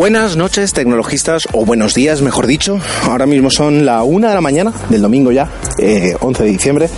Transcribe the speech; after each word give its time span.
Buenas 0.00 0.34
noches, 0.34 0.72
tecnologistas, 0.72 1.46
o 1.52 1.66
buenos 1.66 1.92
días, 1.92 2.22
mejor 2.22 2.46
dicho. 2.46 2.80
Ahora 3.02 3.26
mismo 3.26 3.50
son 3.50 3.84
la 3.84 4.02
una 4.02 4.30
de 4.30 4.34
la 4.34 4.40
mañana 4.40 4.72
del 4.88 5.02
domingo 5.02 5.30
ya, 5.30 5.50
eh, 5.76 6.16
11 6.18 6.42
de 6.42 6.48
diciembre. 6.48 6.88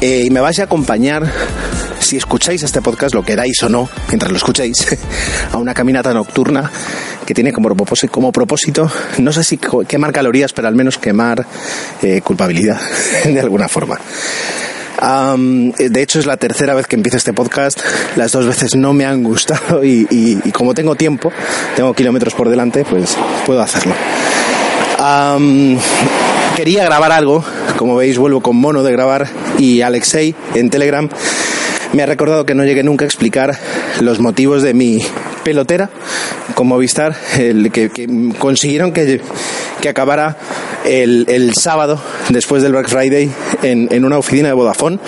Eh, 0.00 0.22
y 0.24 0.30
me 0.30 0.40
vais 0.40 0.58
a 0.58 0.62
acompañar, 0.62 1.30
si 2.00 2.16
escucháis 2.16 2.62
este 2.62 2.80
podcast, 2.80 3.14
lo 3.14 3.22
queráis 3.22 3.62
o 3.62 3.68
no, 3.68 3.90
mientras 4.08 4.32
lo 4.32 4.38
escuchéis, 4.38 4.96
a 5.52 5.58
una 5.58 5.74
caminata 5.74 6.14
nocturna 6.14 6.70
que 7.26 7.34
tiene 7.34 7.52
como 7.52 7.68
propósito, 7.68 8.10
como 8.10 8.32
propósito 8.32 8.90
no 9.18 9.30
sé 9.30 9.44
si 9.44 9.58
quemar 9.58 10.10
calorías, 10.10 10.54
pero 10.54 10.66
al 10.66 10.74
menos 10.74 10.96
quemar 10.96 11.44
eh, 12.00 12.22
culpabilidad, 12.22 12.80
de 13.26 13.38
alguna 13.38 13.68
forma. 13.68 14.00
De 15.00 16.02
hecho, 16.02 16.18
es 16.18 16.26
la 16.26 16.36
tercera 16.36 16.74
vez 16.74 16.86
que 16.86 16.96
empiezo 16.96 17.16
este 17.16 17.32
podcast. 17.32 17.80
Las 18.16 18.32
dos 18.32 18.46
veces 18.46 18.74
no 18.74 18.92
me 18.92 19.04
han 19.04 19.22
gustado 19.22 19.84
y, 19.84 20.38
como 20.52 20.74
tengo 20.74 20.94
tiempo, 20.94 21.32
tengo 21.76 21.94
kilómetros 21.94 22.34
por 22.34 22.48
delante, 22.48 22.84
pues 22.84 23.16
puedo 23.46 23.60
hacerlo. 23.60 23.94
Quería 26.56 26.84
grabar 26.84 27.12
algo, 27.12 27.44
como 27.76 27.94
veis 27.96 28.18
vuelvo 28.18 28.40
con 28.40 28.56
mono 28.56 28.82
de 28.82 28.90
grabar 28.90 29.28
y 29.58 29.82
Alexei 29.82 30.34
en 30.54 30.70
Telegram 30.70 31.08
me 31.92 32.02
ha 32.02 32.06
recordado 32.06 32.44
que 32.44 32.54
no 32.54 32.64
llegué 32.64 32.82
nunca 32.82 33.04
a 33.04 33.08
explicar 33.08 33.56
los 34.00 34.20
motivos 34.20 34.62
de 34.62 34.74
mi 34.74 35.00
pelotera 35.42 35.88
con 36.54 36.66
Movistar, 36.66 37.16
el 37.38 37.70
que, 37.72 37.90
consiguieron 38.38 38.92
que, 38.92 39.20
que 39.80 39.88
acabara 39.88 40.36
el, 40.84 41.52
sábado, 41.54 42.00
después 42.28 42.62
del 42.62 42.72
Black 42.72 42.88
Friday, 42.88 43.30
en, 43.62 43.88
en, 43.90 44.04
una 44.04 44.18
oficina 44.18 44.48
de 44.48 44.54
Vodafone, 44.54 44.98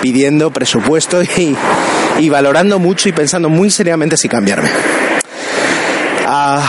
pidiendo 0.00 0.50
presupuesto 0.50 1.22
y, 1.36 1.56
y, 2.18 2.28
valorando 2.28 2.78
mucho 2.78 3.08
y 3.08 3.12
pensando 3.12 3.48
muy 3.48 3.70
seriamente 3.70 4.16
si 4.16 4.28
cambiarme. 4.28 4.68
Ah, 6.26 6.64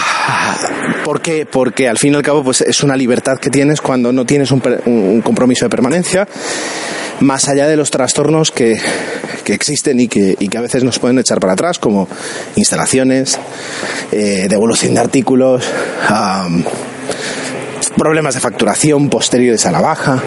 ¿Por 1.03 1.21
qué? 1.21 1.45
Porque 1.45 1.87
al 1.87 1.97
fin 1.97 2.13
y 2.13 2.15
al 2.15 2.23
cabo 2.23 2.43
pues, 2.43 2.61
es 2.61 2.83
una 2.83 2.95
libertad 2.95 3.37
que 3.37 3.49
tienes 3.49 3.81
cuando 3.81 4.11
no 4.11 4.25
tienes 4.25 4.51
un, 4.51 4.61
un 4.85 5.21
compromiso 5.21 5.65
de 5.65 5.69
permanencia 5.69 6.27
más 7.21 7.47
allá 7.47 7.67
de 7.67 7.77
los 7.77 7.91
trastornos 7.91 8.51
que, 8.51 8.77
que 9.43 9.53
existen 9.53 9.99
y 9.99 10.07
que, 10.07 10.35
y 10.39 10.47
que, 10.47 10.57
a 10.57 10.61
veces 10.61 10.83
nos 10.83 10.99
pueden 10.99 11.19
echar 11.19 11.39
para 11.39 11.53
atrás, 11.53 11.79
como 11.79 12.07
instalaciones, 12.55 13.39
eh, 14.11 14.47
devolución 14.49 14.93
de 14.95 14.99
artículos, 14.99 15.63
problemas 17.97 18.35
de 18.35 18.39
facturación 18.39 19.09
posteriores 19.09 19.65
a 19.65 19.71
la 19.71 19.81
baja, 19.81 20.21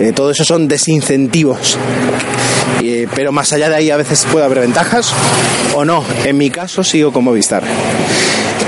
eh, 0.00 0.12
todo 0.14 0.30
eso 0.30 0.44
son 0.44 0.68
desincentivos. 0.68 1.76
Eh, 2.82 3.08
pero 3.14 3.32
más 3.32 3.52
allá 3.52 3.68
de 3.68 3.76
ahí 3.76 3.90
a 3.90 3.96
veces 3.96 4.26
puede 4.30 4.44
haber 4.44 4.60
ventajas 4.60 5.12
o 5.74 5.84
no. 5.84 6.04
En 6.24 6.38
mi 6.38 6.50
caso 6.50 6.84
sigo 6.84 7.12
con 7.12 7.24
Movistar. 7.24 7.62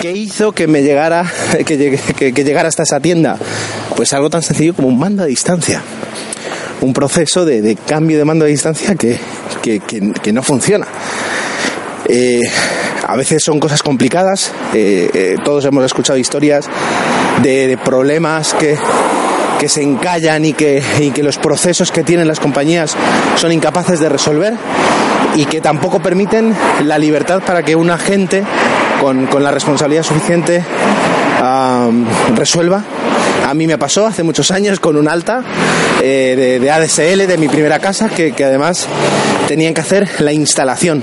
¿Qué 0.01 0.13
hizo 0.13 0.53
que 0.53 0.67
me 0.67 0.83
llegara, 0.83 1.31
que, 1.67 2.33
llegara 2.33 2.69
hasta 2.69 2.83
esa 2.83 3.01
tienda? 3.01 3.37
Pues 3.97 4.13
algo 4.13 4.31
tan 4.31 4.43
sencillo 4.43 4.75
como 4.75 4.89
un 4.89 4.99
mando 4.99 5.23
a 5.23 5.27
distancia 5.27 5.83
un 6.81 6.95
proceso 6.95 7.45
de, 7.45 7.77
cambio 7.87 8.17
de 8.17 8.25
mando 8.25 8.47
a 8.47 8.49
distancia 8.49 8.95
que, 8.95 9.19
no 10.33 10.43
funciona. 10.43 10.87
Eh, 12.09 12.41
a 13.07 13.17
veces 13.17 13.43
son 13.45 13.61
cosas 13.61 13.83
complicadas, 13.83 14.51
todos 15.45 15.67
hemos 15.67 15.85
escuchado 15.85 16.19
historias 16.19 16.71
de, 17.43 17.79
problemas 17.85 18.55
que, 18.55 18.77
que 19.59 19.69
se 19.69 19.83
encallan 19.83 20.45
y 20.45 20.53
que, 20.53 20.83
y 21.01 21.11
que 21.11 21.23
los 21.23 21.39
procesos 21.39 21.91
que 21.91 22.03
tienen 22.03 22.29
las 22.29 22.41
compañías 22.41 22.97
son 23.37 23.53
incapaces 23.53 24.01
de 24.01 24.09
resolver 24.09 24.55
y 25.35 25.45
que 25.47 25.61
tampoco 25.61 26.01
permiten 26.01 26.55
la 26.85 26.99
libertad 26.99 27.43
para 27.45 27.63
que 27.63 27.77
un 27.77 27.91
agente 27.91 28.43
con, 29.01 29.27
con 29.27 29.43
la 29.43 29.51
responsabilidad 29.51 30.03
suficiente 30.03 30.65
resuelva 32.35 32.85
a 33.47 33.55
mí 33.55 33.67
me 33.67 33.79
pasó 33.79 34.07
hace 34.07 34.23
muchos 34.23 34.51
años 34.51 34.79
con 34.79 34.97
un 34.97 35.09
alta 35.09 35.43
eh, 36.03 36.35
de, 36.37 36.61
de, 36.61 36.71
ADSL 36.71 37.27
de 37.27 37.37
mi 37.37 37.49
primera 37.49 37.81
casa 37.81 38.09
que, 38.09 38.33
que 38.33 38.45
además 38.45 38.87
tenían 39.49 39.75
que 39.75 39.81
hacer 39.81 40.09
la 40.21 40.33
instalación. 40.33 41.03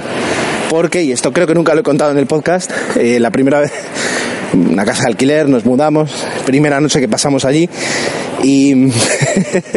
Porque, 0.69 1.03
y 1.03 1.11
esto 1.11 1.33
creo 1.33 1.47
que 1.47 1.53
nunca 1.53 1.73
lo 1.73 1.81
he 1.81 1.83
contado 1.83 2.11
en 2.11 2.17
el 2.17 2.25
podcast, 2.25 2.71
eh, 2.95 3.19
la 3.19 3.31
primera 3.31 3.59
vez, 3.59 3.71
una 4.53 4.85
casa 4.85 5.03
de 5.03 5.09
alquiler, 5.09 5.49
nos 5.49 5.65
mudamos, 5.65 6.11
primera 6.45 6.79
noche 6.79 6.99
que 6.99 7.07
pasamos 7.07 7.45
allí 7.45 7.69
y, 8.43 8.91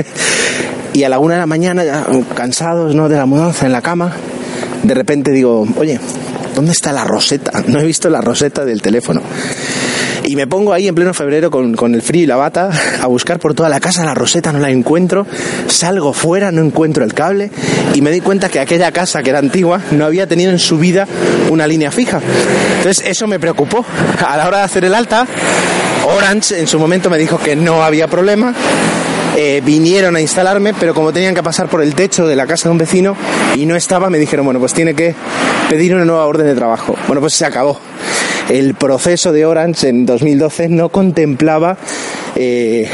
y 0.93 1.05
a 1.05 1.09
la 1.09 1.19
una 1.19 1.35
de 1.35 1.41
la 1.41 1.47
mañana, 1.47 1.85
cansados 2.35 2.95
¿no? 2.95 3.09
de 3.09 3.17
la 3.17 3.27
mudanza 3.27 3.67
en 3.67 3.73
la 3.73 3.83
cama, 3.83 4.13
de 4.83 4.95
repente 4.95 5.31
digo, 5.31 5.67
oye, 5.77 5.99
¿dónde 6.55 6.73
está 6.73 6.93
la 6.93 7.05
roseta? 7.05 7.65
No 7.67 7.81
he 7.81 7.85
visto 7.85 8.11
la 8.11 8.21
roseta 8.21 8.65
del 8.65 8.83
teléfono. 8.83 9.23
Y 10.25 10.37
me 10.37 10.47
pongo 10.47 10.73
ahí 10.73 10.87
en 10.87 10.95
pleno 10.95 11.15
febrero 11.15 11.51
con, 11.51 11.75
con, 11.75 11.95
el 11.95 12.03
frío 12.03 12.25
y 12.25 12.27
la 12.27 12.37
bata 12.37 12.71
a 13.01 13.07
buscar 13.07 13.39
por 13.39 13.55
toda 13.55 13.69
la 13.69 13.81
casa 13.81 14.05
la 14.05 14.15
roseta, 14.15 14.53
no 14.53 14.59
la 14.59 14.71
encuentro. 14.71 15.27
Salgo 15.67 16.13
fuera, 16.13 16.53
no 16.53 16.63
encuentro 16.63 17.05
el 17.05 17.15
cable 17.15 17.51
y 17.95 18.03
me 18.03 18.11
doy 18.11 18.21
cuenta 18.21 18.49
que 18.49 18.61
aquella 18.61 18.93
casa 18.93 19.23
que 19.23 19.31
era 19.31 19.39
antigua 19.39 19.81
no 19.91 20.05
había 20.05 20.27
tenido 20.27 20.51
en 20.51 20.59
su 20.59 20.79
vida 20.79 21.07
una 21.51 21.67
línea 21.67 21.91
fija. 21.91 22.21
Entonces 22.79 23.05
eso 23.07 23.27
me 23.27 23.41
preocupó. 23.41 23.85
A 24.27 24.37
la 24.37 24.47
hora 24.47 24.59
de 24.59 24.65
hacer 24.65 24.85
el 24.85 24.95
alta, 24.95 25.27
Orange 26.17 26.59
en 26.59 26.67
su 26.67 26.79
momento 26.79 27.11
me 27.11 27.19
dijo 27.19 27.39
que 27.39 27.57
no 27.57 27.83
había 27.83 28.09
problema. 28.09 28.55
Eh, 29.37 29.63
vinieron 29.65 30.17
a 30.17 30.21
instalarme, 30.21 30.75
pero 30.75 30.95
como 30.95 31.13
tenían 31.13 31.35
que 31.35 31.43
pasar 31.43 31.69
por 31.69 31.83
el 31.83 31.95
techo 31.95 32.27
de 32.27 32.37
la 32.37 32.47
casa 32.47 32.69
de 32.69 32.73
un 32.73 32.79
vecino 32.79 33.17
y 33.55 33.65
no 33.65 33.77
estaba, 33.77 34.11
me 34.11 34.19
dijeron, 34.19 34.45
bueno, 34.45 34.61
pues 34.61 34.75
tiene 34.75 34.95
que 34.95 35.15
pedir 35.69 35.95
una 35.95 36.05
nueva 36.05 36.27
orden 36.27 36.47
de 36.47 36.55
trabajo. 36.55 36.97
Bueno, 37.07 37.21
pues 37.21 37.35
se 37.35 37.47
acabó 37.47 37.79
el 38.51 38.75
proceso 38.75 39.33
de 39.33 39.47
Orange 39.47 39.89
en 39.89 40.07
2012 40.07 40.69
no 40.69 40.89
contemplaba 40.89 41.77
eh, 42.35 42.89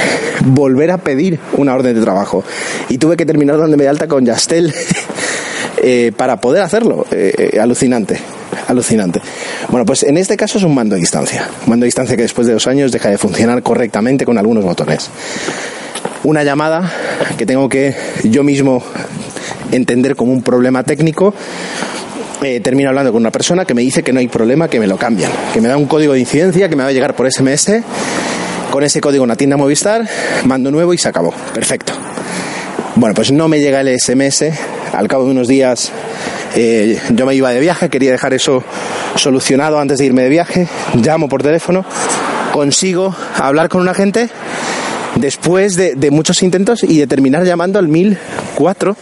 volver 0.45 0.91
a 0.91 0.99
pedir 0.99 1.39
una 1.55 1.75
orden 1.75 1.95
de 1.95 2.03
trabajo 2.03 2.45
y 2.89 2.99
tuve 2.99 3.17
que 3.17 3.25
terminar 3.25 3.59
dándome 3.59 3.85
de 3.85 3.89
alta 3.89 4.07
con 4.07 4.25
Yastel 4.25 4.73
eh, 5.83 6.13
para 6.17 6.41
poder 6.41 6.63
hacerlo. 6.63 7.07
Eh, 7.11 7.59
alucinante, 7.61 8.19
alucinante. 8.69 9.21
Bueno, 9.71 9.87
pues 9.87 10.03
en 10.03 10.19
este 10.19 10.37
caso 10.37 10.59
es 10.59 10.65
un 10.65 10.75
mando 10.75 10.95
a 10.95 10.99
distancia, 10.99 11.49
mando 11.67 11.85
a 11.85 11.87
distancia 11.87 12.17
que 12.17 12.23
después 12.23 12.47
de 12.47 12.53
dos 12.53 12.67
años 12.67 12.93
deja 12.93 13.09
de 13.09 13.19
funcionar 13.19 13.63
correctamente 13.63 14.25
con 14.25 14.39
algunos 14.39 14.65
botones. 14.65 15.11
Una 16.25 16.43
llamada 16.45 16.93
que 17.37 17.47
tengo 17.47 17.69
que 17.69 17.95
yo 18.25 18.43
mismo 18.43 18.83
entender 19.73 20.17
como 20.17 20.33
un 20.33 20.43
problema 20.43 20.83
técnico 20.83 21.35
eh, 22.43 22.61
termino 22.61 22.91
hablando 22.91 23.13
con 23.13 23.23
una 23.23 23.31
persona 23.31 23.65
que 23.65 23.73
me 23.75 23.83
dice 23.83 24.03
que 24.03 24.13
no 24.13 24.21
hay 24.21 24.29
problema, 24.29 24.69
que 24.69 24.79
me 24.79 24.87
lo 24.87 24.99
cambian, 24.99 25.33
que 25.55 25.61
me 25.61 25.69
da 25.69 25.77
un 25.77 25.87
código 25.87 26.13
de 26.13 26.21
incidencia 26.21 26.69
que 26.69 26.77
me 26.77 26.83
va 26.83 26.91
a 26.91 26.93
llegar 26.93 27.17
por 27.17 27.31
SMS, 27.31 27.83
con 28.71 28.85
ese 28.85 29.01
código 29.01 29.25
una 29.25 29.37
tienda 29.37 29.57
Movistar, 29.57 30.07
mando 30.45 30.71
nuevo 30.71 30.93
y 30.93 30.99
se 30.99 31.09
acabó. 31.09 31.33
Perfecto. 31.55 31.95
Bueno, 32.97 33.15
pues 33.15 33.33
no 33.33 33.49
me 33.49 33.59
llega 33.59 33.81
el 33.81 33.99
SMS, 33.99 34.45
al 34.93 35.09
cabo 35.09 35.25
de 35.25 35.31
unos 35.31 35.49
días 35.49 35.91
eh, 36.57 37.01
yo 37.11 37.27
me 37.27 37.35
iba 37.35 37.51
de 37.51 37.61
viaje, 37.61 37.89
quería 37.89 38.11
dejar 38.11 38.35
eso 38.35 38.63
solucionado 39.15 39.79
antes 39.79 39.99
de 39.99 40.05
irme 40.05 40.23
de 40.23 40.29
viaje, 40.29 40.69
llamo 40.95 41.29
por 41.29 41.43
teléfono, 41.43 41.85
consigo 42.53 43.15
hablar 43.39 43.69
con 43.69 43.81
un 43.81 43.89
agente 43.89 44.29
después 45.17 45.77
de, 45.77 46.11
muchos 46.11 46.43
intentos 46.43 46.83
y 46.85 46.99
de 46.99 47.07
terminar 47.07 47.45
llamando 47.45 47.79
al 47.79 47.89
1004 47.89 48.97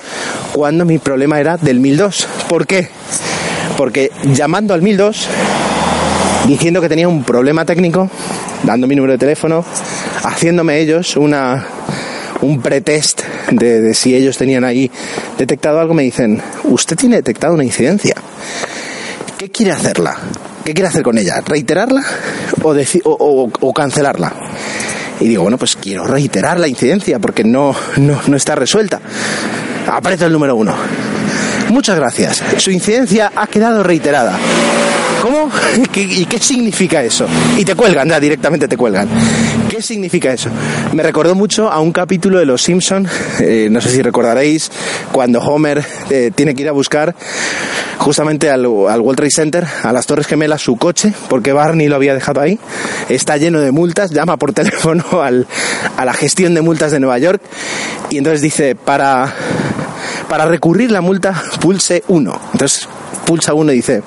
cuando 0.52 0.84
mi 0.84 0.98
problema 0.98 1.40
era 1.40 1.56
del 1.56 1.80
1002. 1.80 2.26
¿Por 2.48 2.66
qué? 2.66 2.88
Porque 3.76 4.10
llamando 4.32 4.74
al 4.74 4.82
1002, 4.82 5.28
diciendo 6.46 6.80
que 6.80 6.88
tenía 6.88 7.08
un 7.08 7.24
problema 7.24 7.64
técnico, 7.64 8.08
dando 8.62 8.86
mi 8.86 8.94
número 8.94 9.12
de 9.12 9.18
teléfono, 9.18 9.64
haciéndome 10.22 10.78
ellos 10.80 11.16
una, 11.16 11.66
un 12.40 12.60
pretest 12.60 13.22
de, 13.50 13.94
si 13.94 14.14
ellos 14.14 14.36
tenían 14.36 14.64
ahí 14.64 14.90
detectado 15.38 15.80
algo, 15.80 15.94
me 15.94 16.02
dicen, 16.02 16.40
usted 16.64 16.96
tiene 16.96 17.16
detectado 17.16 17.54
una 17.54 17.64
incidencia. 17.64 18.14
¿Qué 19.36 19.50
quiere 19.50 19.72
hacerla? 19.72 20.16
¿Qué 20.64 20.72
quiere 20.72 20.88
hacer 20.88 21.02
con 21.02 21.18
ella? 21.18 21.42
¿Reiterarla 21.44 22.02
o, 22.62 23.50
o 23.60 23.72
cancelarla? 23.72 24.32
Y 25.20 25.28
digo, 25.28 25.42
bueno, 25.42 25.58
pues 25.58 25.76
quiero 25.76 26.04
reiterar 26.06 26.58
la 26.58 26.68
incidencia 26.68 27.18
porque 27.18 27.44
no, 27.44 27.74
no, 27.96 28.20
no 28.26 28.36
está 28.36 28.54
resuelta. 28.54 29.00
Aparece 29.86 30.24
el 30.26 30.32
número 30.32 30.56
uno. 30.56 30.74
Muchas 31.70 31.96
gracias. 31.96 32.42
Su 32.58 32.70
incidencia 32.70 33.32
ha 33.34 33.46
quedado 33.46 33.82
reiterada. 33.82 34.38
¿Cómo? 35.24 35.50
¿Y 35.94 36.26
qué 36.26 36.38
significa 36.38 37.02
eso? 37.02 37.26
Y 37.56 37.64
te 37.64 37.74
cuelgan, 37.74 38.06
ya 38.10 38.20
directamente 38.20 38.68
te 38.68 38.76
cuelgan. 38.76 39.08
¿Qué 39.70 39.80
significa 39.80 40.30
eso? 40.30 40.50
Me 40.92 41.02
recordó 41.02 41.34
mucho 41.34 41.72
a 41.72 41.80
un 41.80 41.92
capítulo 41.92 42.38
de 42.38 42.44
Los 42.44 42.60
Simpson, 42.60 43.08
eh, 43.40 43.68
no 43.70 43.80
sé 43.80 43.88
si 43.88 44.02
recordaréis, 44.02 44.70
cuando 45.12 45.40
Homer 45.40 45.82
eh, 46.10 46.30
tiene 46.34 46.54
que 46.54 46.60
ir 46.60 46.68
a 46.68 46.72
buscar 46.72 47.14
justamente 47.96 48.50
al, 48.50 48.66
al, 48.66 49.00
World 49.00 49.16
Trade 49.16 49.30
Center, 49.30 49.66
a 49.82 49.94
las 49.94 50.04
Torres 50.04 50.26
Gemelas, 50.26 50.60
su 50.60 50.76
coche, 50.76 51.14
porque 51.30 51.54
Barney 51.54 51.88
lo 51.88 51.96
había 51.96 52.12
dejado 52.12 52.42
ahí. 52.42 52.58
Está 53.08 53.38
lleno 53.38 53.62
de 53.62 53.70
multas, 53.70 54.10
llama 54.10 54.36
por 54.36 54.52
teléfono 54.52 55.22
al, 55.22 55.46
a 55.96 56.04
la 56.04 56.12
gestión 56.12 56.52
de 56.52 56.60
multas 56.60 56.92
de 56.92 57.00
Nueva 57.00 57.16
York 57.16 57.40
y 58.10 58.18
entonces 58.18 58.42
dice, 58.42 58.74
para, 58.74 59.34
para 60.28 60.44
recurrir 60.44 60.90
la 60.90 61.00
multa, 61.00 61.32
pulse 61.62 62.04
1. 62.08 62.40
Entonces 62.52 62.86
pulsa 63.24 63.54
uno 63.54 63.72
y 63.72 63.76
dice, 63.76 64.02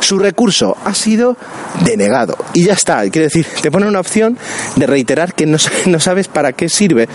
su 0.00 0.18
recurso 0.18 0.76
ha 0.84 0.94
sido 0.94 1.36
denegado. 1.84 2.36
Y 2.52 2.64
ya 2.64 2.74
está. 2.74 3.00
Quiere 3.10 3.24
decir, 3.28 3.46
te 3.62 3.70
pone 3.70 3.86
una 3.86 4.00
opción 4.00 4.38
de 4.76 4.86
reiterar 4.86 5.34
que 5.34 5.46
no, 5.46 5.58
no 5.86 6.00
sabes 6.00 6.28
para 6.28 6.52
qué 6.52 6.68
sirve. 6.68 7.08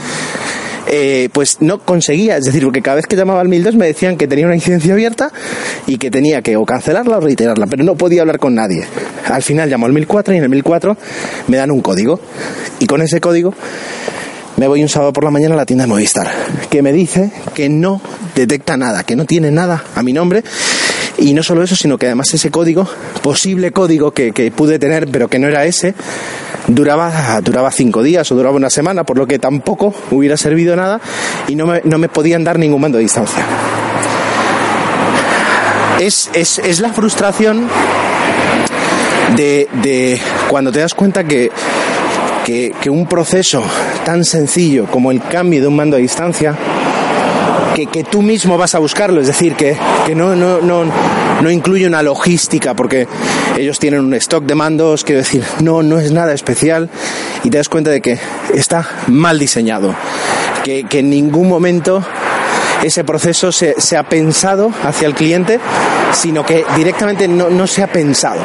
Eh, 0.92 1.30
pues 1.34 1.58
no 1.60 1.78
conseguía, 1.78 2.38
es 2.38 2.46
decir, 2.46 2.64
porque 2.64 2.82
cada 2.82 2.96
vez 2.96 3.06
que 3.06 3.16
llamaba 3.16 3.42
al 3.42 3.48
1002 3.48 3.76
me 3.76 3.86
decían 3.86 4.18
que 4.18 4.28
tenía 4.28 4.48
una 4.48 4.56
incidencia 4.56 4.94
abierta 4.94 5.32
y 5.86 5.98
que 5.98 6.10
tenía 6.10 6.42
que 6.42 6.58
o 6.58 6.66
cancelarla 6.66 7.18
o 7.18 7.20
reiterarla, 7.20 7.68
pero 7.68 7.84
no 7.84 7.94
podía 7.94 8.22
hablar 8.22 8.40
con 8.40 8.56
nadie. 8.56 8.88
Al 9.28 9.44
final 9.44 9.70
llamo 9.70 9.86
al 9.86 9.94
1004 9.94 10.34
y 10.34 10.38
en 10.38 10.44
el 10.44 10.50
1004 10.50 10.98
me 11.48 11.58
dan 11.58 11.70
un 11.70 11.82
código 11.82 12.20
y 12.80 12.88
con 12.88 13.04
ese 13.04 13.22
código 13.22 13.54
me 14.58 14.68
voy 14.68 14.82
un 14.82 14.90
sábado 14.90 15.14
por 15.14 15.24
la 15.24 15.30
mañana 15.30 15.54
a 15.54 15.58
la 15.58 15.66
tienda 15.66 15.84
de 15.84 15.90
Movistar, 15.90 16.28
que 16.72 16.82
me 16.82 16.92
dice 16.92 17.32
que 17.54 17.70
no 17.70 18.02
detecta 18.36 18.76
nada, 18.76 19.04
que 19.04 19.16
no 19.16 19.26
tiene 19.26 19.52
nada 19.52 19.84
a 19.96 20.02
mi 20.02 20.12
nombre. 20.12 20.44
Y 21.22 21.34
no 21.34 21.44
solo 21.44 21.64
eso, 21.64 21.76
sino 21.76 21.98
que 21.98 22.06
además 22.06 22.34
ese 22.34 22.50
código, 22.50 22.88
posible 23.22 23.72
código 23.72 24.12
que, 24.12 24.32
que 24.32 24.52
pude 24.52 24.80
tener, 24.80 25.08
pero 25.08 25.28
que 25.28 25.38
no 25.38 25.48
era 25.48 25.66
ese, 25.66 25.94
duraba, 26.68 27.42
duraba 27.42 27.72
cinco 27.72 28.04
días 28.04 28.32
o 28.32 28.36
duraba 28.36 28.56
una 28.56 28.70
semana, 28.70 29.04
por 29.04 29.18
lo 29.18 29.28
que 29.28 29.40
tampoco 29.40 29.94
hubiera 30.12 30.38
servido 30.38 30.76
nada 30.76 31.02
y 31.48 31.56
no 31.56 31.66
me, 31.66 31.82
no 31.84 31.98
me 31.98 32.10
podían 32.10 32.44
dar 32.44 32.58
ningún 32.58 32.82
mando 32.82 32.98
de 32.98 33.04
distancia. 33.04 33.44
Es, 36.00 36.30
es, 36.34 36.60
es 36.60 36.80
la 36.80 36.94
frustración 36.94 37.68
de, 39.36 39.68
de, 39.82 40.20
cuando 40.48 40.72
te 40.72 40.80
das 40.80 40.94
cuenta 40.94 41.26
que, 41.26 41.52
que, 42.46 42.74
que 42.80 42.90
un 42.90 43.06
proceso 43.08 43.62
tan 44.06 44.24
sencillo 44.24 44.86
como 44.86 45.12
el 45.12 45.22
cambio 45.22 45.62
de 45.62 45.68
un 45.68 45.76
mando 45.76 45.98
a 45.98 46.00
distancia 46.00 46.56
que, 47.88 48.04
tú 48.04 48.22
mismo 48.22 48.58
vas 48.58 48.76
a 48.76 48.80
buscarlo, 48.80 49.22
es 49.22 49.28
decir, 49.28 49.56
que, 49.56 49.78
que 50.06 50.16
no, 50.16 50.36
no, 50.36 50.60
no, 50.62 50.84
no, 51.42 51.52
incluye 51.52 51.88
una 51.88 52.02
logística, 52.02 52.74
porque 52.74 53.08
ellos 53.58 53.80
tienen 53.80 54.02
un 54.02 54.14
stock 54.16 54.44
de 54.44 54.56
mandos, 54.56 55.04
quiero 55.04 55.22
decir, 55.22 55.44
no, 55.62 55.84
no 55.84 56.00
es 56.00 56.12
nada 56.12 56.34
especial 56.34 56.90
y 57.44 57.50
te 57.50 57.58
das 57.58 57.70
cuenta 57.70 57.92
de 57.92 58.02
que 58.02 58.18
está 58.54 58.88
mal 59.08 59.40
diseñado, 59.40 59.96
que, 60.64 60.86
que 60.86 61.00
en 61.00 61.10
ningún 61.10 61.48
momento 61.48 62.04
ese 62.84 63.04
proceso 63.04 63.52
se, 63.52 63.76
se, 63.80 63.98
ha 63.98 64.04
pensado 64.04 64.72
hacia 64.84 65.08
el 65.08 65.14
cliente, 65.14 65.60
sino 66.14 66.46
que 66.46 66.66
directamente 66.76 67.28
no, 67.28 67.50
no 67.50 67.68
se 67.68 67.84
ha 67.84 67.88
pensado. 67.88 68.42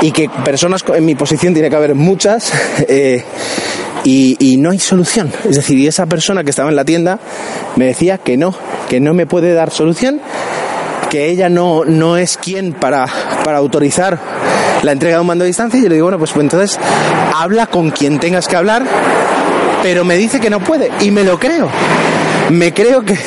Y 0.00 0.12
que 0.12 0.28
personas 0.28 0.84
en 0.94 1.04
mi 1.04 1.14
posición 1.14 1.54
tiene 1.54 1.70
que 1.70 1.76
haber 1.76 1.94
muchas. 1.94 2.52
Eh, 2.88 3.22
y, 4.10 4.56
no 4.58 4.70
hay 4.70 4.78
solución. 4.78 5.32
Es 5.48 5.56
decir, 5.56 5.78
y 5.78 5.86
esa 5.86 6.06
persona 6.06 6.44
que 6.44 6.50
estaba 6.50 6.70
en 6.70 6.76
la 6.76 6.84
tienda 6.84 7.18
me 7.76 7.86
decía 7.86 8.18
que 8.18 8.36
no, 8.36 8.54
que 8.88 9.00
no 9.00 9.14
me 9.14 9.26
puede 9.26 9.52
dar 9.52 9.70
solución, 9.70 10.20
que 11.10 11.28
ella 11.28 11.48
no, 11.48 11.84
no 11.84 12.16
es 12.16 12.36
quien 12.36 12.72
para, 12.72 13.06
para 13.44 13.58
autorizar 13.58 14.18
la 14.82 14.92
entrega 14.92 15.16
de 15.16 15.20
un 15.20 15.26
mando 15.26 15.44
a 15.44 15.46
distancia. 15.46 15.78
Y 15.78 15.82
yo 15.82 15.88
le 15.88 15.96
digo, 15.96 16.06
bueno, 16.06 16.18
pues, 16.18 16.32
pues 16.32 16.44
entonces 16.44 16.78
habla 17.34 17.66
con 17.66 17.90
quien 17.90 18.18
tengas 18.18 18.48
que 18.48 18.56
hablar, 18.56 18.84
pero 19.82 20.04
me 20.04 20.16
dice 20.16 20.40
que 20.40 20.50
no 20.50 20.60
puede. 20.60 20.90
Y 21.00 21.10
me 21.10 21.24
lo 21.24 21.38
creo. 21.38 21.68
Me 22.50 22.72
creo 22.72 23.02
que, 23.04 23.18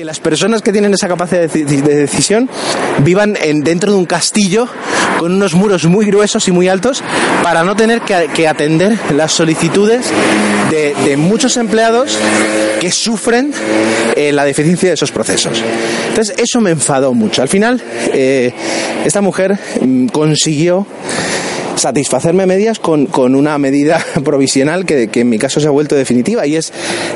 que 0.00 0.04
las 0.06 0.18
personas 0.18 0.62
que 0.62 0.72
tienen 0.72 0.94
esa 0.94 1.08
capacidad 1.08 1.42
de, 1.42 1.64
de 1.66 1.94
decisión 1.94 2.48
vivan 3.04 3.36
en, 3.42 3.60
dentro 3.60 3.92
de 3.92 3.98
un 3.98 4.06
castillo 4.06 4.66
con 5.18 5.34
unos 5.34 5.52
muros 5.52 5.84
muy 5.84 6.06
gruesos 6.06 6.48
y 6.48 6.52
muy 6.52 6.68
altos 6.68 7.02
para 7.42 7.64
no 7.64 7.76
tener 7.76 8.00
que, 8.00 8.48
atender 8.48 8.98
las 9.14 9.32
solicitudes 9.32 10.06
de, 10.70 10.94
de, 11.04 11.18
muchos 11.18 11.58
empleados 11.58 12.16
que 12.80 12.90
sufren 12.90 13.52
eh, 14.16 14.32
la 14.32 14.46
deficiencia 14.46 14.88
de 14.88 14.94
esos 14.94 15.12
procesos. 15.12 15.62
Entonces 16.08 16.34
eso 16.38 16.62
me 16.62 16.70
enfadó 16.70 17.12
mucho. 17.12 17.42
Al 17.42 17.48
final 17.48 17.82
eh, 18.14 18.54
esta 19.04 19.20
mujer 19.20 19.58
mm, 19.82 20.06
consiguió 20.06 20.86
satisfacerme 21.80 22.46
medias 22.46 22.78
con, 22.78 23.06
con 23.06 23.34
una 23.34 23.56
medida 23.58 24.04
provisional 24.24 24.84
que, 24.84 25.08
que, 25.08 25.20
en 25.20 25.28
mi 25.28 25.38
caso 25.38 25.60
se 25.60 25.66
ha 25.66 25.70
vuelto 25.70 25.94
definitiva 25.94 26.46
y 26.46 26.56
es 26.56 26.72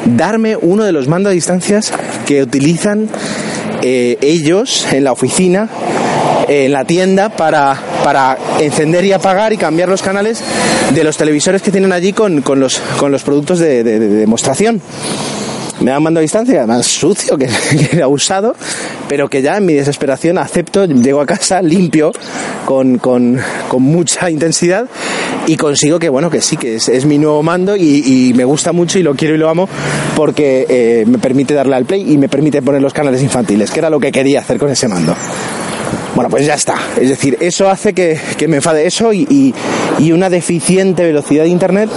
darme 0.07 0.57
uno 0.57 0.85
de 0.85 0.93
los 0.93 1.07
mandos 1.07 1.31
a 1.31 1.35
distancias 1.35 1.93
que 2.27 2.43
utilizan 2.43 3.09
eh, 3.83 4.19
ellos 4.23 4.87
en 4.93 5.05
la 5.05 5.13
oficina 5.13 5.69
en 6.49 6.73
la 6.73 6.85
tienda 6.85 7.31
para, 7.31 7.79
para 8.03 8.39
encender 8.61 9.05
y 9.05 9.13
apagar 9.13 9.53
y 9.53 9.57
cambiar 9.57 9.89
los 9.89 10.03
canales 10.03 10.43
de 10.95 11.05
los 11.05 11.17
televisores 11.17 11.63
que 11.63 11.71
tienen 11.71 11.93
allí 11.93 12.13
con, 12.13 12.43
con, 12.43 12.61
los, 12.61 12.81
con 12.99 13.13
los 13.13 13.23
productos 13.23 13.59
de 13.59 13.83
demostración 13.83 14.83
me 15.81 15.91
dan 15.91 16.03
mando 16.03 16.21
a 16.21 16.23
distancia, 16.23 16.67
más 16.67 16.87
sucio 16.87 17.37
que, 17.37 17.47
que 17.71 17.97
era 17.97 18.09
usado, 18.09 18.55
pero 19.09 19.29
que 19.29 19.43
ya 19.43 19.57
en 19.57 19.67
mi 19.67 19.75
desesperación 19.75 20.39
acepto, 20.39 20.87
llego 20.87 21.21
a 21.21 21.27
casa 21.27 21.63
limpio, 21.63 22.13
con, 22.65 22.99
con, 22.99 23.39
con 23.69 23.83
mucha 23.83 24.31
intensidad 24.31 24.87
y 25.47 25.57
consigo 25.57 25.99
que, 25.99 26.09
bueno, 26.09 26.31
que 26.31 26.41
sí, 26.41 26.57
que 26.57 26.77
es, 26.77 27.05
mi 27.05 27.19
nuevo 27.19 27.43
mando 27.43 27.77
y, 27.77 28.03
y, 28.05 28.35
me 28.35 28.45
gusta 28.45 28.73
mucho 28.73 28.99
y 28.99 29.03
lo 29.03 29.15
quiero 29.15 29.35
y 29.35 29.39
lo 29.39 29.49
amo 29.49 29.69
porque 30.17 30.67
eh, 30.69 31.05
me 31.07 31.19
permite 31.19 31.55
darle 31.55 31.77
al 31.77 31.85
play 31.85 32.13
y 32.13 32.19
me 32.19 32.29
permite 32.29 32.63
poner 32.63 32.81
los 32.81 32.93
canales 32.93 33.23
infantiles, 33.23 33.71
que 33.71 33.81
era 33.81 33.91
lo 33.91 34.01
que 34.01 34.11
quería 34.11 34.41
hacer 34.41 34.59
con 34.59 34.71
ese 34.71 34.89
mando. 34.89 35.15
Bueno, 36.15 36.31
pues 36.31 36.47
ya 36.47 36.55
está. 36.55 36.77
Es 37.01 37.09
decir, 37.09 37.37
eso 37.41 37.69
hace 37.69 37.93
que, 37.93 38.19
que 38.39 38.47
me 38.47 38.57
enfade 38.57 38.87
eso 38.87 39.13
y, 39.13 39.55
y, 39.99 40.13
una 40.13 40.31
deficiente 40.31 41.03
velocidad 41.05 41.43
de 41.43 41.49
Internet 41.49 41.91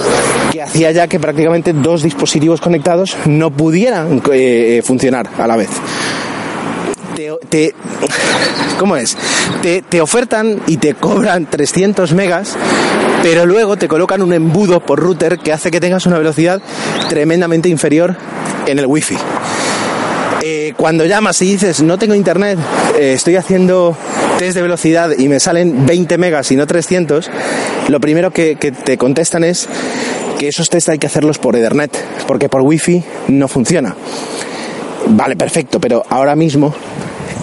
que 0.51 0.63
hacía 0.63 0.91
ya 0.91 1.07
que 1.07 1.19
prácticamente 1.19 1.71
dos 1.71 2.01
dispositivos 2.01 2.59
conectados 2.59 3.15
no 3.25 3.51
pudieran 3.51 4.21
eh, 4.31 4.81
funcionar 4.83 5.29
a 5.37 5.45
la 5.45 5.55
vez. 5.55 5.69
Te, 7.49 7.73
¿Cómo 8.79 8.95
es? 8.95 9.17
Te, 9.61 9.83
te 9.83 10.01
ofertan 10.01 10.61
y 10.65 10.77
te 10.77 10.95
cobran 10.95 11.47
300 11.47 12.13
megas, 12.13 12.55
pero 13.21 13.45
luego 13.45 13.77
te 13.77 13.87
colocan 13.87 14.21
un 14.21 14.33
embudo 14.33 14.79
por 14.79 14.99
router 14.99 15.37
que 15.37 15.53
hace 15.53 15.69
que 15.69 15.79
tengas 15.79 16.05
una 16.07 16.17
velocidad 16.17 16.61
tremendamente 17.09 17.69
inferior 17.69 18.15
en 18.65 18.79
el 18.79 18.85
wifi 18.87 19.17
eh, 20.49 20.73
cuando 20.77 21.03
llamas 21.03 21.41
y 21.41 21.51
dices 21.51 21.81
no 21.81 21.97
tengo 21.97 22.15
internet, 22.15 22.57
eh, 22.97 23.11
estoy 23.11 23.35
haciendo 23.35 23.97
test 24.39 24.55
de 24.55 24.61
velocidad 24.61 25.11
y 25.17 25.27
me 25.27 25.41
salen 25.41 25.85
20 25.85 26.17
megas 26.17 26.49
y 26.53 26.55
no 26.55 26.65
300, 26.65 27.29
lo 27.89 27.99
primero 27.99 28.31
que, 28.31 28.55
que 28.55 28.71
te 28.71 28.97
contestan 28.97 29.43
es 29.43 29.67
que 30.39 30.47
esos 30.47 30.69
test 30.69 30.87
hay 30.87 30.99
que 30.99 31.07
hacerlos 31.07 31.37
por 31.37 31.57
Ethernet, 31.57 31.91
porque 32.27 32.47
por 32.47 32.61
wifi 32.61 33.03
no 33.27 33.49
funciona. 33.49 33.93
Vale, 35.09 35.35
perfecto, 35.35 35.81
pero 35.81 36.05
ahora 36.09 36.33
mismo 36.37 36.73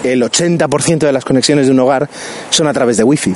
el 0.03 0.23
80% 0.23 0.97
de 0.97 1.11
las 1.11 1.25
conexiones 1.25 1.67
de 1.67 1.73
un 1.73 1.79
hogar 1.81 2.09
son 2.49 2.67
a 2.67 2.73
través 2.73 2.97
de 2.97 3.03
wifi. 3.03 3.35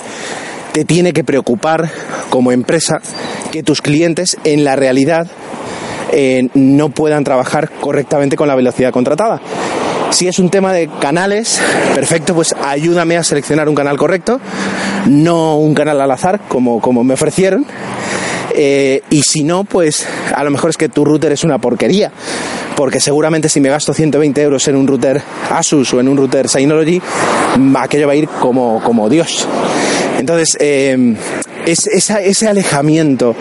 Te 0.72 0.84
tiene 0.84 1.14
que 1.14 1.24
preocupar 1.24 1.92
como 2.32 2.52
empresa 2.52 3.02
que 3.52 3.62
tus 3.62 3.84
clientes 3.84 4.36
en 4.46 4.64
la 4.64 4.76
realidad 4.76 5.28
eh, 6.12 6.48
no 6.54 6.90
puedan 6.90 7.24
trabajar 7.24 7.70
correctamente 7.80 8.36
con 8.36 8.48
la 8.48 8.56
velocidad 8.56 8.92
contratada. 8.92 9.42
Si 10.12 10.28
es 10.28 10.40
un 10.40 10.50
tema 10.50 10.74
de 10.74 10.90
canales, 11.00 11.62
perfecto, 11.94 12.34
pues 12.34 12.56
ayúdame 12.64 13.18
a 13.18 13.24
seleccionar 13.24 13.70
un 13.70 13.76
canal 13.76 13.98
correcto, 13.98 14.40
no 15.08 15.58
un 15.58 15.76
canal 15.76 16.02
al 16.02 16.12
azar 16.12 16.40
como, 16.48 16.82
como 16.82 17.04
me 17.04 17.14
ofrecieron. 17.14 17.66
Eh, 18.56 19.04
y 19.10 19.22
si 19.22 19.44
no, 19.44 19.64
pues 19.64 20.06
a 20.36 20.44
lo 20.44 20.50
mejor 20.50 20.72
es 20.72 20.78
que 20.78 20.90
tu 20.90 21.06
router 21.06 21.32
es 21.32 21.44
una 21.44 21.60
porquería. 21.60 22.12
Porque 22.76 23.00
seguramente 23.00 23.50
si 23.50 23.60
me 23.60 23.70
gasto 23.70 23.94
120 23.94 24.42
euros 24.42 24.68
en 24.68 24.76
un 24.76 24.88
router 24.88 25.22
Asus 25.52 25.94
o 25.94 26.00
en 26.00 26.08
un 26.08 26.18
router 26.18 26.50
Synology, 26.50 27.02
aquello 27.76 28.08
va 28.08 28.14
a 28.14 28.16
ir 28.16 28.28
como, 28.28 28.82
como 28.84 29.10
Dios. 29.10 29.48
Entonces, 30.18 30.58
eh, 30.60 31.16
es, 31.66 31.88
esa, 31.88 32.22
ese 32.22 32.48
alejamiento, 32.48 33.36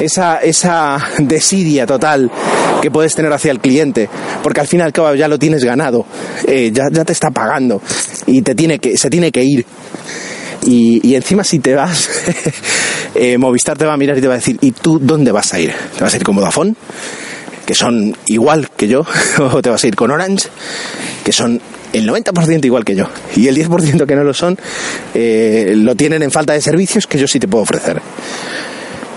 esa, 0.00 0.38
esa 0.38 0.98
desidia 1.18 1.86
total 1.86 2.30
que 2.80 2.90
puedes 2.90 3.14
tener 3.14 3.32
hacia 3.32 3.50
el 3.50 3.60
cliente, 3.60 4.08
porque 4.42 4.60
al 4.60 4.66
fin 4.66 4.80
y 4.80 4.82
al 4.82 4.92
cabo 4.92 5.14
ya 5.14 5.28
lo 5.28 5.38
tienes 5.38 5.64
ganado, 5.64 6.06
eh, 6.46 6.70
ya, 6.72 6.84
ya 6.90 7.04
te 7.04 7.12
está 7.12 7.30
pagando 7.30 7.82
y 8.26 8.42
te 8.42 8.54
tiene 8.54 8.78
que, 8.78 8.96
se 8.96 9.10
tiene 9.10 9.32
que 9.32 9.42
ir. 9.42 9.64
Y, 10.66 11.06
y 11.08 11.14
encima 11.14 11.44
si 11.44 11.60
te 11.60 11.74
vas, 11.74 12.08
eh, 13.14 13.38
Movistar 13.38 13.78
te 13.78 13.86
va 13.86 13.94
a 13.94 13.96
mirar 13.96 14.18
y 14.18 14.20
te 14.20 14.28
va 14.28 14.34
a 14.34 14.38
decir, 14.38 14.58
¿y 14.60 14.72
tú 14.72 14.98
dónde 14.98 15.32
vas 15.32 15.54
a 15.54 15.60
ir? 15.60 15.72
¿Te 15.96 16.02
vas 16.02 16.12
a 16.12 16.16
ir 16.16 16.22
con 16.22 16.36
Vodafone? 16.36 16.74
Que 17.68 17.74
son 17.74 18.16
igual 18.24 18.70
que 18.74 18.88
yo, 18.88 19.04
o 19.52 19.60
te 19.60 19.68
vas 19.68 19.84
a 19.84 19.86
ir 19.86 19.94
con 19.94 20.10
Orange, 20.10 20.48
que 21.22 21.32
son 21.32 21.60
el 21.92 22.08
90% 22.08 22.64
igual 22.64 22.82
que 22.82 22.94
yo, 22.94 23.10
y 23.36 23.46
el 23.46 23.58
10% 23.58 24.06
que 24.06 24.16
no 24.16 24.24
lo 24.24 24.32
son, 24.32 24.56
eh, 25.12 25.74
lo 25.76 25.94
tienen 25.94 26.22
en 26.22 26.30
falta 26.30 26.54
de 26.54 26.62
servicios 26.62 27.06
que 27.06 27.18
yo 27.18 27.28
sí 27.28 27.38
te 27.38 27.46
puedo 27.46 27.64
ofrecer. 27.64 28.00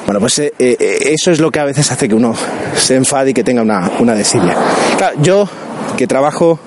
Bueno, 0.05 0.19
pues 0.19 0.37
eh, 0.39 0.51
eh, 0.59 0.77
eso 1.13 1.31
es 1.31 1.39
lo 1.39 1.49
que 1.49 1.61
a 1.61 1.63
veces 1.63 1.89
hace 1.93 2.09
que 2.09 2.13
uno 2.13 2.35
se 2.75 2.97
enfade 2.97 3.29
y 3.29 3.33
que 3.33 3.45
tenga 3.45 3.61
una, 3.61 3.89
una 3.99 4.15
desidia. 4.15 4.53
Claro, 4.97 5.15
yo 5.21 5.49
que 5.95 6.05
trabajo 6.05 6.59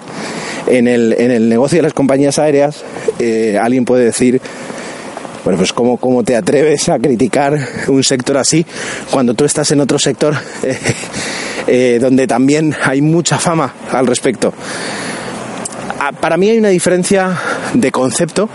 en 0.66 0.88
el, 0.88 1.14
en 1.18 1.32
el 1.32 1.50
negocio 1.50 1.76
de 1.76 1.82
las 1.82 1.92
compañías 1.92 2.38
aéreas, 2.38 2.82
alguien 3.60 3.84
puede 3.84 4.06
decir, 4.06 4.40
bueno, 5.44 5.58
pues 5.58 5.72
¿cómo, 5.72 5.98
¿cómo, 5.98 6.24
te 6.24 6.34
atreves 6.34 6.88
a 6.88 6.98
criticar 6.98 7.58
un 7.88 8.02
sector 8.02 8.38
así 8.38 8.64
cuando 9.10 9.34
tú 9.34 9.44
estás 9.44 9.70
en 9.72 9.80
otro 9.80 9.98
sector 9.98 10.34
eh, 10.62 10.78
eh, 11.66 11.98
donde 12.00 12.26
también 12.26 12.74
hay 12.82 13.02
mucha 13.02 13.38
fama 13.38 13.74
al 13.92 14.06
respecto? 14.06 14.52
Para 16.20 16.36
mí 16.36 16.50
hay 16.50 16.58
una 16.58 16.68
diferencia 16.68 17.38
de 17.72 17.90
concepto 17.90 18.48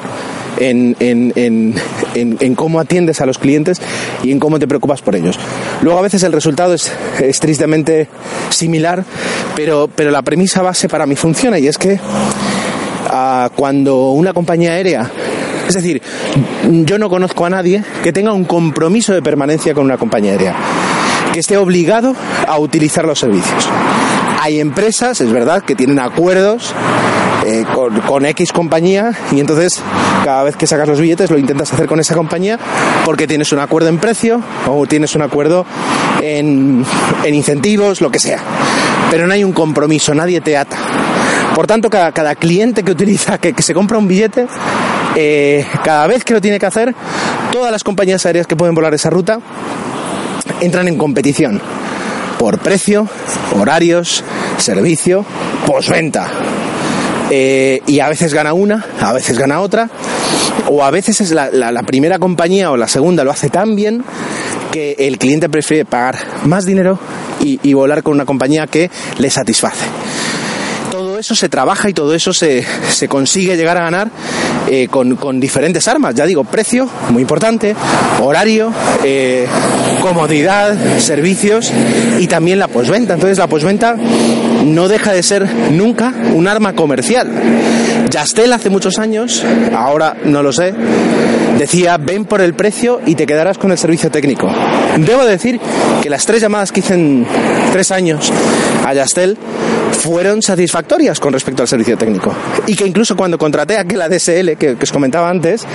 en, 0.59 0.95
en, 0.99 2.55
cómo 2.55 2.79
atiendes 2.79 3.21
a 3.21 3.25
los 3.25 3.37
clientes 3.37 3.81
y 4.23 4.31
en 4.31 4.39
cómo 4.39 4.59
te 4.59 4.67
preocupas 4.67 5.01
por 5.01 5.15
ellos. 5.15 5.39
Luego 5.81 5.99
a 5.99 6.01
veces 6.01 6.21
el 6.23 6.31
resultado 6.31 6.73
es, 6.73 6.91
es 7.19 7.39
tristemente 7.39 8.07
similar, 8.49 9.03
pero, 9.55 9.89
pero 9.93 10.11
la 10.11 10.21
premisa 10.21 10.61
base 10.61 10.89
para 10.89 11.05
mí 11.05 11.15
funciona 11.15 11.57
y 11.57 11.67
es 11.67 11.77
que 11.77 11.99
ah, 13.07 13.49
cuando 13.55 14.11
una 14.11 14.33
compañía 14.33 14.73
aérea 14.73 15.09
es 15.69 15.75
decir, 15.75 16.01
yo 16.83 16.97
no 16.97 17.09
conozco 17.09 17.45
a 17.45 17.49
nadie 17.51 17.83
que 18.03 18.11
tenga 18.11 18.33
un 18.33 18.43
compromiso 18.43 19.13
de 19.13 19.21
permanencia 19.21 19.75
con 19.75 19.85
una 19.85 19.97
compañía 19.97 20.31
aérea, 20.31 20.55
que 21.31 21.39
esté 21.39 21.57
obligado 21.57 22.15
a 22.47 22.57
utilizar 22.57 23.05
los 23.05 23.19
servicios. 23.19 23.69
Hay 24.41 24.59
empresas, 24.59 25.21
es 25.21 25.31
verdad, 25.31 25.61
que 25.61 25.75
tienen 25.75 25.99
acuerdos 25.99 26.73
eh, 27.45 27.65
con, 28.07 28.25
X 28.25 28.51
compañía 28.51 29.13
y 29.31 29.39
entonces 29.39 29.81
cada 30.23 30.43
vez 30.43 30.55
que 30.55 30.67
sacas 30.67 30.87
los 30.87 30.99
billetes 30.99 31.29
lo 31.29 31.37
intentas 31.37 31.71
hacer 31.71 31.87
con 31.87 31.99
esa 31.99 32.15
compañía 32.15 32.59
porque 33.05 33.27
tienes 33.27 33.53
un 33.53 33.59
acuerdo 33.59 33.89
en 33.89 33.97
precio 33.97 34.41
o 34.67 34.85
tienes 34.87 35.15
un 35.15 35.21
acuerdo 35.21 35.65
en, 36.21 36.83
incentivos, 37.31 38.01
lo 38.01 38.09
que 38.09 38.19
sea. 38.19 38.39
Pero 39.11 39.27
no 39.27 39.33
hay 39.33 39.43
un 39.43 39.53
compromiso, 39.53 40.13
nadie 40.13 40.41
te 40.41 40.57
ata. 40.57 40.77
Por 41.55 41.67
tanto, 41.67 41.89
cada, 41.89 42.11
cada 42.11 42.35
cliente 42.35 42.83
que 42.83 42.91
utiliza, 42.91 43.37
que, 43.37 43.53
se 43.61 43.73
compra 43.73 43.97
un 43.97 44.07
billete, 44.07 44.47
eh, 45.15 45.65
cada 45.83 46.07
vez 46.07 46.23
que 46.23 46.33
lo 46.33 46.41
tiene 46.41 46.59
que 46.59 46.65
hacer, 46.65 46.93
todas 47.51 47.71
las 47.71 47.83
compañías 47.83 48.25
aéreas 48.25 48.47
que 48.47 48.55
pueden 48.55 48.75
volar 48.75 48.93
esa 48.93 49.09
ruta 49.09 49.39
entran 50.61 50.87
en 50.87 50.97
competición 50.97 51.61
por 52.37 52.59
precio, 52.59 53.07
horarios, 53.57 54.23
servicio, 54.57 55.25
posventa. 55.65 56.27
Eh, 57.31 57.81
y 57.85 57.99
a 57.99 58.09
veces 58.09 58.33
gana 58.33 58.53
una, 58.53 58.85
a 59.01 59.13
veces 59.13 59.37
gana 59.37 59.59
otra, 59.59 59.89
o 60.67 60.83
a 60.83 60.89
veces 60.89 61.21
es 61.21 61.31
la, 61.31 61.83
primera 61.85 62.17
compañía 62.17 62.71
o 62.71 62.77
la 62.77 62.87
segunda 62.87 63.23
lo 63.23 63.31
hace 63.31 63.49
tan 63.49 63.75
bien 63.75 64.03
que 64.71 64.95
el 64.99 65.17
cliente 65.17 65.49
prefiere 65.49 65.85
pagar 65.85 66.17
más 66.45 66.65
dinero 66.65 66.99
y 67.41 67.73
volar 67.73 68.03
con 68.03 68.13
una 68.13 68.25
compañía 68.25 68.67
que 68.67 68.89
le 69.17 69.29
satisface 69.29 69.85
eso 71.19 71.35
se 71.35 71.49
trabaja 71.49 71.89
y 71.89 71.93
todo 71.93 72.13
eso 72.13 72.33
se, 72.33 72.65
consigue 73.07 73.57
llegar 73.57 73.77
a 73.77 73.81
ganar 73.81 74.09
eh, 74.69 74.87
con, 74.87 75.39
diferentes 75.39 75.87
armas. 75.87 76.15
Ya 76.15 76.25
digo, 76.25 76.43
precio, 76.43 76.89
muy 77.09 77.21
importante, 77.21 77.75
horario, 78.21 78.71
eh, 79.03 79.45
comodidad, 80.01 80.75
servicios 80.99 81.71
y 82.19 82.27
también 82.27 82.59
la 82.59 82.67
posventa. 82.67 83.13
Entonces 83.13 83.37
la 83.37 83.47
posventa 83.47 83.95
no 83.95 84.87
deja 84.87 85.13
de 85.13 85.23
ser 85.23 85.47
nunca 85.71 86.13
un 86.33 86.47
arma 86.47 86.73
comercial. 86.73 87.29
Yastel 88.09 88.53
hace 88.53 88.69
muchos 88.69 88.97
años, 88.97 89.43
ahora 89.75 90.17
no 90.23 90.41
lo 90.41 90.51
sé, 90.51 90.73
decía 91.57 91.97
ven 91.97 92.25
por 92.25 92.41
el 92.41 92.53
precio 92.53 93.01
y 93.05 93.15
te 93.15 93.25
quedarás 93.25 93.57
con 93.57 93.71
el 93.71 93.77
servicio 93.77 94.09
técnico. 94.09 94.49
Debo 94.97 95.25
decir 95.25 95.59
que 96.01 96.09
las 96.09 96.25
tres 96.25 96.41
llamadas 96.41 96.71
que 96.71 96.79
hice 96.79 96.95
en 96.95 97.27
tres 97.71 97.91
años 97.91 98.31
a 98.85 98.93
Yastel 98.93 99.37
fueron 99.99 100.41
satisfactorias 100.41 101.19
con 101.19 101.33
respecto 101.33 101.61
al 101.61 101.67
servicio 101.67 101.97
técnico. 101.97 102.33
Y 102.65 102.75
que 102.75 102.85
incluso 102.85 103.15
cuando 103.15 103.37
contraté 103.37 103.77
aquella 103.77 104.07
DSL 104.07 104.55
que, 104.57 104.75
que 104.75 104.83
os 104.83 104.91
comentaba 104.91 105.29
antes, 105.29 105.65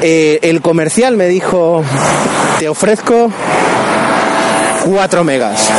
eh, 0.00 0.40
el 0.42 0.60
comercial 0.60 1.16
me 1.16 1.28
dijo, 1.28 1.84
te 2.58 2.68
ofrezco 2.68 3.30
4 4.84 5.24
megas. 5.24 5.70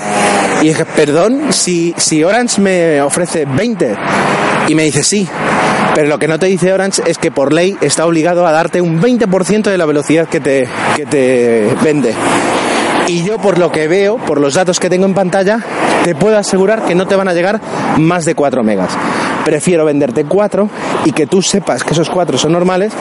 y 0.62 0.68
dije, 0.68 0.84
perdón, 0.84 1.52
si, 1.52 1.94
si 1.96 2.22
Orange 2.22 2.60
me 2.60 3.02
ofrece 3.02 3.44
20 3.44 3.96
y 4.68 4.74
me 4.74 4.84
dice 4.84 5.02
sí, 5.02 5.28
pero 5.94 6.08
lo 6.08 6.18
que 6.18 6.28
no 6.28 6.38
te 6.38 6.46
dice 6.46 6.72
Orange 6.72 7.02
es 7.06 7.18
que 7.18 7.30
por 7.30 7.52
ley 7.52 7.76
está 7.80 8.06
obligado 8.06 8.46
a 8.46 8.52
darte 8.52 8.80
un 8.80 9.02
20% 9.02 9.64
de 9.64 9.78
la 9.78 9.86
velocidad 9.86 10.28
que 10.28 10.40
te, 10.40 10.68
que 10.96 11.06
te 11.06 11.74
vende. 11.82 12.14
Y 13.08 13.24
yo 13.24 13.38
por 13.38 13.58
lo 13.58 13.72
que 13.72 13.88
veo, 13.88 14.16
por 14.18 14.40
los 14.40 14.54
datos 14.54 14.78
que 14.78 14.88
tengo 14.88 15.06
en 15.06 15.14
pantalla, 15.14 15.58
te 16.04 16.14
puedo 16.14 16.36
asegurar 16.36 16.84
que 16.84 16.94
no 16.94 17.06
te 17.06 17.16
van 17.16 17.28
a 17.28 17.34
llegar 17.34 17.60
más 17.98 18.24
de 18.24 18.34
4 18.34 18.62
megas. 18.62 18.92
Prefiero 19.44 19.84
venderte 19.84 20.24
4 20.24 20.68
y 21.04 21.12
que 21.12 21.26
tú 21.26 21.42
sepas 21.42 21.84
que 21.84 21.92
esos 21.92 22.10
4 22.10 22.38
son 22.38 22.52
normales 22.52 22.92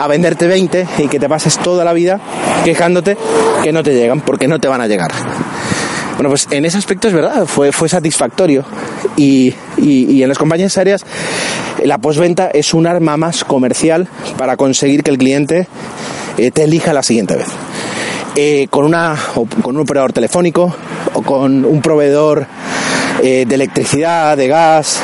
a 0.00 0.06
venderte 0.06 0.46
20 0.46 0.86
y 0.98 1.08
que 1.08 1.18
te 1.18 1.28
pases 1.28 1.58
toda 1.58 1.84
la 1.84 1.92
vida 1.92 2.20
quejándote 2.64 3.16
que 3.62 3.72
no 3.72 3.82
te 3.82 3.94
llegan 3.94 4.20
porque 4.20 4.48
no 4.48 4.58
te 4.58 4.68
van 4.68 4.80
a 4.80 4.86
llegar. 4.86 5.10
Bueno, 6.16 6.28
pues 6.28 6.46
en 6.50 6.64
ese 6.64 6.78
aspecto 6.78 7.08
es 7.08 7.14
verdad, 7.14 7.46
fue, 7.46 7.72
satisfactorio. 7.88 8.64
Y, 9.16 9.54
en 9.78 10.28
las 10.28 10.38
compañías 10.38 10.76
aéreas 10.78 11.04
la 11.84 11.98
posventa 11.98 12.48
es 12.52 12.74
un 12.74 12.86
arma 12.86 13.16
más 13.16 13.44
comercial 13.44 14.08
para 14.36 14.56
conseguir 14.56 15.02
que 15.02 15.10
el 15.10 15.18
cliente 15.18 15.66
eh, 16.38 16.50
te 16.50 16.64
elija 16.64 16.92
la 16.92 17.02
siguiente 17.02 17.36
vez. 17.36 17.48
Eh, 18.34 18.66
con, 18.70 18.86
una, 18.86 19.14
con 19.60 19.76
un 19.76 19.82
operador 19.82 20.14
telefónico 20.14 20.74
o 21.12 21.22
con 21.22 21.66
un 21.66 21.82
proveedor 21.82 22.46
eh, 23.22 23.44
de 23.46 23.54
electricidad, 23.54 24.36
de 24.38 24.48
gas, 24.48 25.02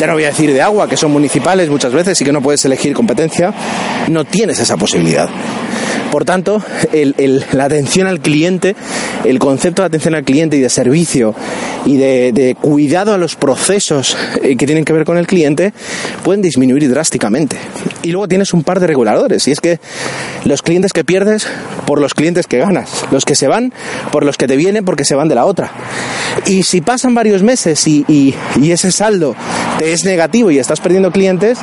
ya 0.00 0.06
no 0.06 0.14
voy 0.14 0.24
a 0.24 0.28
decir 0.28 0.52
de 0.52 0.62
agua, 0.62 0.88
que 0.88 0.96
son 0.96 1.12
municipales 1.12 1.68
muchas 1.68 1.92
veces 1.92 2.18
y 2.20 2.24
que 2.24 2.32
no 2.32 2.40
puedes 2.40 2.64
elegir 2.64 2.94
competencia, 2.94 3.52
no 4.08 4.24
tienes 4.24 4.60
esa 4.60 4.76
posibilidad. 4.76 5.28
Por 6.10 6.24
tanto, 6.24 6.62
la 7.52 7.64
atención 7.64 8.06
al 8.06 8.20
cliente, 8.20 8.74
el 9.24 9.38
concepto 9.38 9.82
de 9.82 9.86
atención 9.86 10.14
al 10.14 10.24
cliente 10.24 10.56
y 10.56 10.60
de 10.60 10.70
servicio 10.70 11.34
y 11.84 11.96
de, 11.96 12.56
cuidado 12.60 13.12
a 13.12 13.18
los 13.18 13.36
procesos 13.36 14.16
eh, 14.42 14.56
que 14.56 14.66
tienen 14.66 14.84
que 14.84 14.92
ver 14.92 15.04
con 15.04 15.18
el 15.18 15.26
cliente 15.26 15.72
pueden 16.22 16.42
disminuir 16.42 16.88
drásticamente. 16.88 17.56
Y 18.02 18.12
luego 18.12 18.28
tienes 18.28 18.52
un 18.52 18.62
par 18.62 18.80
de 18.80 18.86
reguladores, 18.86 19.46
y 19.48 19.52
es 19.52 19.60
que 19.60 19.80
los 20.44 20.62
clientes 20.62 20.92
que 20.92 21.04
pierdes 21.04 21.46
por 21.86 22.00
los 22.00 22.14
clientes 22.14 22.46
que 22.46 22.58
ganas, 22.58 23.04
los 23.10 23.24
que 23.24 23.34
se 23.34 23.48
van 23.48 23.72
por 24.10 24.24
los 24.24 24.36
que 24.36 24.46
te 24.46 24.56
vienen 24.56 24.84
porque 24.84 25.04
se 25.04 25.14
van 25.14 25.28
de 25.28 25.34
la 25.34 25.44
otra. 25.44 25.70
Y 26.46 26.62
si 26.62 26.80
pasan 26.80 27.14
varios 27.14 27.42
meses 27.42 27.86
y 27.86 28.34
ese 28.62 28.92
saldo 28.92 29.34
te 29.78 29.92
es 29.92 30.04
negativo 30.04 30.50
y 30.50 30.58
estás 30.58 30.80
perdiendo 30.80 31.10
clientes, 31.10 31.58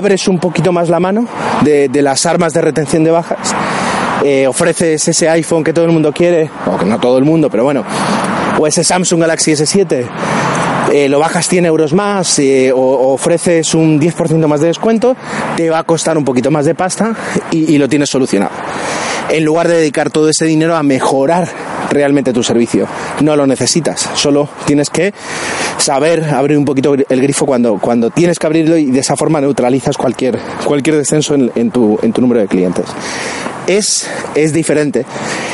abres 0.00 0.28
un 0.28 0.38
poquito 0.38 0.72
más 0.72 0.88
la 0.88 0.98
mano 0.98 1.26
de, 1.62 1.90
las 2.00 2.24
armas 2.24 2.54
de 2.54 2.62
retención 2.62 3.04
de 3.04 3.10
bajas, 3.10 3.54
eh, 4.24 4.46
ofreces 4.46 5.06
ese 5.06 5.28
iPhone 5.28 5.62
que 5.62 5.74
todo 5.74 5.84
el 5.84 5.92
mundo 5.92 6.10
quiere, 6.10 6.50
o 6.64 6.82
no 6.86 6.98
todo 6.98 7.18
el 7.18 7.24
mundo, 7.26 7.50
pero 7.50 7.64
bueno, 7.64 7.84
o 8.58 8.66
ese 8.66 8.82
Samsung 8.82 9.20
Galaxy 9.20 9.52
S7, 9.52 10.06
eh, 10.94 11.08
lo 11.10 11.18
bajas 11.18 11.46
100 11.48 11.66
euros 11.66 11.92
más 11.92 12.38
eh, 12.38 12.72
o, 12.74 13.12
ofreces 13.12 13.74
un 13.74 14.00
10% 14.00 14.46
más 14.46 14.62
de 14.62 14.68
descuento, 14.68 15.14
te 15.54 15.68
va 15.68 15.80
a 15.80 15.84
costar 15.84 16.16
un 16.16 16.24
poquito 16.24 16.50
más 16.50 16.64
de 16.64 16.74
pasta 16.74 17.14
y 17.50 17.76
lo 17.76 17.86
tienes 17.86 18.08
solucionado. 18.08 18.52
En 19.28 19.44
lugar 19.44 19.68
de 19.68 19.76
dedicar 19.76 20.08
todo 20.08 20.30
ese 20.30 20.46
dinero 20.46 20.76
a 20.76 20.82
mejorar 20.82 21.46
realmente 21.90 22.32
tu 22.32 22.42
servicio. 22.42 22.88
No 23.20 23.36
lo 23.36 23.46
necesitas, 23.46 24.08
solo 24.14 24.48
tienes 24.64 24.88
que 24.88 25.12
saber 25.80 26.24
abrir 26.24 26.58
un 26.58 26.64
poquito 26.64 26.94
el 26.94 27.22
grifo 27.22 27.46
cuando, 27.46 27.78
cuando 27.78 28.10
tienes 28.10 28.38
que 28.38 28.46
abrirlo 28.46 28.76
y 28.76 28.86
de 28.86 29.00
esa 29.00 29.16
forma 29.16 29.40
neutralizas 29.40 29.96
cualquier, 29.96 30.38
cualquier 30.64 30.96
descenso 30.96 31.34
en, 31.34 31.70
tu, 31.70 31.98
en 32.02 32.12
tu 32.12 32.20
número 32.20 32.40
de 32.40 32.46
clientes. 32.46 32.86
Es, 33.66 34.08
es 34.34 34.52
diferente 34.52 35.04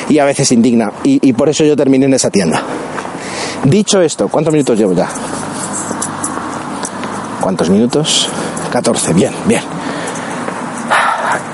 y 0.08 0.18
a 0.18 0.24
veces 0.24 0.52
indigna 0.52 0.92
y, 1.04 1.26
y 1.26 1.32
por 1.32 1.48
eso 1.48 1.64
yo 1.64 1.76
terminé 1.76 2.06
en 2.06 2.14
esa 2.14 2.30
tienda. 2.30 2.62
Dicho 3.64 4.00
esto, 4.00 4.28
¿cuántos 4.28 4.52
minutos 4.52 4.78
llevo 4.78 4.92
ya? 4.92 5.08
¿Cuántos 7.40 7.70
minutos? 7.70 8.28
14, 8.72 9.12
bien, 9.12 9.32
bien. 9.46 9.62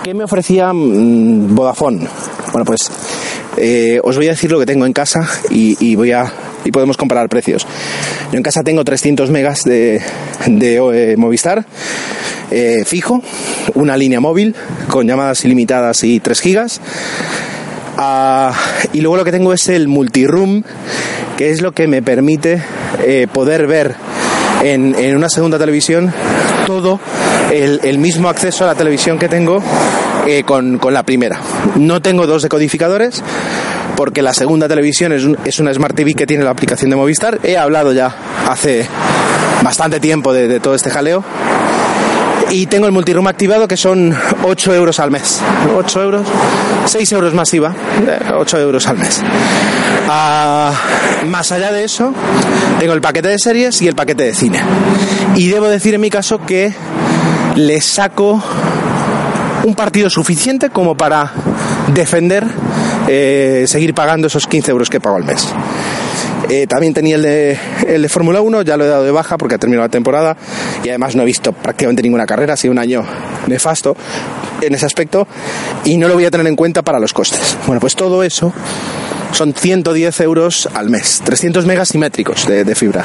¿Qué 0.02 0.14
me 0.14 0.25
ofrecía 0.25 0.73
mm, 0.73 1.55
Vodafone? 1.55 2.09
Bueno, 2.50 2.64
pues 2.64 2.91
eh, 3.57 4.00
os 4.02 4.17
voy 4.17 4.26
a 4.26 4.31
decir 4.31 4.50
lo 4.50 4.59
que 4.59 4.67
tengo 4.67 4.87
en 4.87 4.93
casa 4.93 5.21
y, 5.50 5.95
voy 5.95 6.12
a 6.12 6.33
y 6.64 6.71
podemos 6.71 6.97
comparar 6.97 7.29
precios. 7.29 7.67
Yo 8.33 8.39
en 8.39 8.43
casa 8.43 8.62
tengo 8.62 8.83
300 8.83 9.31
megas 9.31 9.62
de, 9.65 10.01
eh, 10.49 11.15
Movistar 11.19 11.65
eh, 12.51 12.83
fijo, 12.87 13.23
una 13.75 13.97
línea 13.97 14.21
móvil 14.21 14.55
con 14.89 15.07
llamadas 15.07 15.45
ilimitadas 15.45 16.03
y 16.03 16.19
3 16.19 16.41
gigas. 16.41 16.81
Ah, 17.99 18.55
y 18.95 19.03
luego 19.03 19.19
lo 19.19 19.25
que 19.25 19.33
tengo 19.33 19.53
es 19.53 19.69
el 19.69 19.87
multiroom, 19.87 20.62
que 21.37 21.51
es 21.51 21.61
lo 21.61 21.73
que 21.73 21.87
me 21.87 22.03
permite 22.03 22.62
poder 23.33 23.67
ver 23.67 23.97
en, 24.62 25.17
una 25.17 25.29
segunda 25.29 25.59
televisión 25.59 26.12
todo 26.67 27.01
el, 27.51 27.99
mismo 27.99 28.29
acceso 28.29 28.65
a 28.65 28.69
la 28.69 28.75
televisión 28.75 29.19
que 29.19 29.29
tengo 29.29 29.62
eh, 30.27 30.43
con, 30.45 30.79
con, 30.79 30.95
la 30.95 31.03
primera. 31.03 31.41
No 31.77 32.01
tengo 32.01 32.27
dos 32.27 32.43
decodificadores 32.43 33.23
porque 33.97 34.23
la 34.23 34.35
segunda 34.35 34.69
televisión 34.69 35.13
es, 35.13 35.27
es, 35.45 35.61
una 35.61 35.73
Smart 35.73 35.95
TV 35.95 36.15
que 36.15 36.27
tiene 36.27 36.45
la 36.45 36.51
aplicación 36.51 36.91
de 36.91 36.97
Movistar. 36.97 37.41
He 37.43 37.57
hablado 37.57 37.93
ya 37.93 38.15
hace 38.49 38.87
bastante 39.63 40.01
tiempo 40.01 40.33
de, 40.33 40.61
todo 40.61 40.75
este 40.75 40.91
jaleo 40.91 41.25
y 42.51 42.67
tengo 42.67 42.87
el 42.87 42.93
multiroom 42.93 43.27
activado 43.29 43.67
que 43.67 43.77
son 43.77 44.15
8 44.43 44.75
euros 44.75 45.01
al 45.01 45.11
mes. 45.11 45.41
8 45.77 46.03
euros, 46.03 46.27
6 46.87 47.13
euros 47.13 47.35
más 47.35 47.53
IVA, 47.55 47.75
8 48.35 48.59
euros 48.59 48.87
al 48.87 48.99
mes. 48.99 49.23
Ah, 50.09 50.73
más 51.27 51.53
allá 51.53 51.73
de 51.73 51.85
eso, 51.85 52.13
tengo 52.79 52.93
el 52.93 53.01
paquete 53.01 53.29
de 53.29 53.39
series 53.39 53.81
y 53.81 53.89
el 53.89 53.95
paquete 53.95 54.25
de 54.25 54.35
cine. 54.35 54.61
Y 55.37 55.49
debo 55.49 55.69
decir 55.69 55.95
en 55.95 56.01
mi 56.01 56.11
caso 56.11 56.45
que 56.45 56.73
le 57.55 57.81
saco 57.81 58.43
un 59.64 59.75
partido 59.75 60.11
suficiente 60.11 60.71
como 60.71 60.97
para 60.97 61.31
defender 61.95 62.45
eh, 63.09 63.64
seguir 63.66 63.95
pagando 63.95 64.26
esos 64.26 64.47
15 64.47 64.71
euros 64.71 64.90
que 64.90 65.00
pago 65.00 65.16
al 65.16 65.25
mes. 65.25 65.49
Eh, 66.49 66.66
también 66.66 66.92
tenía 66.92 67.16
el 67.16 67.23
de, 67.23 67.59
el 67.87 68.02
de 68.02 68.09
Fórmula 68.09 68.40
1, 68.40 68.62
ya 68.62 68.76
lo 68.76 68.85
he 68.85 68.88
dado 68.88 69.04
de 69.04 69.11
baja 69.11 69.38
porque 69.38 69.54
ha 69.54 69.59
terminado 69.59 69.87
la 69.87 69.90
temporada 69.90 70.37
y 70.85 70.88
además 70.88 71.14
no 71.14 71.23
he 71.23 71.25
visto 71.25 71.52
prácticamente 71.52 72.02
ninguna 72.02 72.26
carrera, 72.26 72.54
ha 72.54 72.57
sido 72.57 72.73
un 72.73 72.78
año 72.78 73.04
nefasto 73.47 73.97
en 74.61 74.75
ese 74.75 74.85
aspecto 74.85 75.26
y 75.85 75.97
no 75.97 76.09
lo 76.09 76.14
voy 76.14 76.25
a 76.25 76.31
tener 76.31 76.47
en 76.47 76.57
cuenta 76.57 76.83
para 76.83 76.99
los 76.99 77.12
costes. 77.12 77.57
Bueno, 77.66 77.81
pues 77.81 77.95
todo 77.95 78.23
eso 78.23 78.52
son 79.33 79.54
110 79.54 80.21
euros 80.21 80.69
al 80.75 80.90
mes, 80.90 81.23
300 81.25 81.64
megas 81.64 81.88
simétricos 81.88 82.47
de, 82.47 82.64
de 82.64 82.75
fibra. 82.75 83.04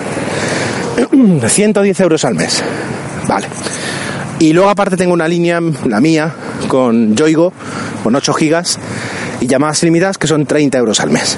110 1.48 2.00
euros 2.02 2.26
al 2.26 2.36
mes. 2.36 2.64
Vale. 3.28 3.48
Y 4.40 4.54
luego 4.54 4.70
aparte 4.70 4.98
tengo 4.98 5.14
una 5.14 5.28
línea, 5.28 5.60
la 5.86 6.00
mía, 6.00 6.34
con 6.68 7.16
Yoigo, 7.16 7.54
con 8.04 8.16
8 8.16 8.34
gigas 8.34 8.78
y 9.42 9.48
llamadas 9.48 9.82
ilimitadas 9.84 10.18
que 10.18 10.28
son 10.28 10.46
30 10.46 10.78
euros 10.78 11.00
al 11.00 11.10
mes. 11.10 11.38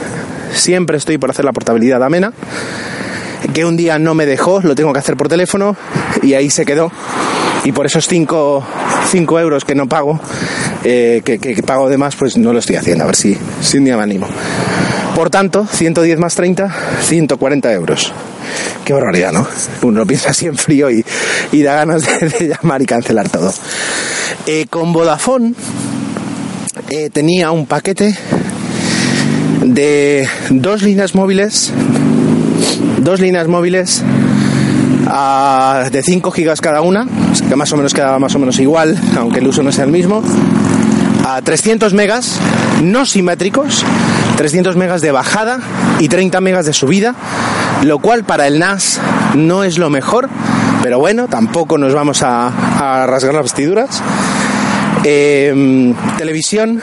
Siempre 0.54 0.98
estoy 0.98 1.18
por 1.18 1.30
hacer 1.30 1.46
la 1.46 1.54
portabilidad 1.54 2.04
amena, 2.04 2.34
que 3.54 3.66
un 3.66 3.78
día 3.78 4.00
no 4.00 4.16
me 4.16 4.26
dejó, 4.26 4.62
lo 4.62 4.76
tengo 4.76 4.92
que 4.92 5.00
hacer 5.00 5.16
por 5.16 5.30
teléfono 5.30 5.78
y 6.22 6.34
ahí 6.34 6.50
se 6.50 6.66
quedó. 6.66 6.92
Y 7.64 7.72
por 7.72 7.86
esos 7.86 8.08
5, 8.08 8.64
euros 9.40 9.66
que 9.66 9.76
no 9.76 9.88
pago, 9.88 10.20
eh, 10.84 11.22
que, 11.24 11.64
pago 11.64 11.90
de 11.90 11.98
más, 11.98 12.16
pues 12.16 12.38
no 12.38 12.54
lo 12.54 12.60
estoy 12.60 12.78
haciendo. 12.78 13.04
A 13.04 13.08
ver 13.08 13.16
si, 13.16 13.38
si 13.62 13.78
un 13.78 13.86
día 13.86 13.98
me 13.98 14.04
animo. 14.04 14.28
Por 15.16 15.30
tanto, 15.30 15.66
110 15.66 16.20
más 16.20 16.36
30, 16.36 16.74
140 17.02 17.74
euros. 17.74 18.14
Qué 18.86 18.94
barbaridad, 18.94 19.32
¿no? 19.32 19.48
Uno 19.84 20.06
piensa 20.06 20.32
así 20.32 20.48
en 20.48 20.58
frío 20.58 20.90
y, 20.90 21.04
da 21.62 21.76
ganas 21.76 22.04
de, 22.06 22.48
llamar 22.48 22.82
y 22.82 22.86
cancelar 22.86 23.30
todo. 23.30 23.54
Eh, 24.48 24.66
con 24.70 24.94
Vodafone 24.94 25.54
eh, 26.90 27.10
tenía 27.12 27.52
un 27.52 27.66
paquete 27.66 28.18
de 29.64 30.28
dos 30.50 30.82
líneas 30.82 31.16
móviles, 31.16 31.72
dos 33.00 33.20
líneas 33.20 33.48
móviles 33.48 34.04
uh, 35.06 35.90
de 35.90 36.02
5 36.02 36.32
gigas 36.32 36.62
cada 36.62 36.82
una, 36.82 37.08
que 37.48 37.56
más 37.56 37.72
o 37.74 37.78
menos 37.78 37.94
quedaba 37.94 38.20
más 38.20 38.34
o 38.36 38.40
menos 38.40 38.60
igual, 38.60 38.98
aunque 39.18 39.40
el 39.40 39.48
uso 39.48 39.64
no 39.64 39.72
sea 39.72 39.86
el 39.86 39.92
mismo, 39.92 40.24
a 41.28 41.42
300 41.42 41.94
megas 41.94 42.40
no 42.82 43.06
simétricos, 43.06 43.84
300 44.38 44.76
megas 44.76 45.02
de 45.02 45.12
bajada 45.12 45.60
y 46.00 46.08
30 46.08 46.40
megas 46.42 46.66
de 46.66 46.74
subida, 46.74 47.16
lo 47.84 48.00
cual 48.00 48.24
para 48.24 48.48
el 48.48 48.60
NAS 48.60 49.00
no 49.36 49.64
es 49.64 49.78
lo 49.78 49.90
mejor, 49.90 50.30
pero 50.84 51.00
bueno, 51.00 51.28
tampoco 51.28 51.78
nos 51.78 51.94
vamos 51.94 52.22
a, 52.24 53.06
rasgar 53.08 53.34
las 53.34 53.44
vestiduras. 53.44 54.02
Eh, 55.04 55.94
televisión 56.18 56.82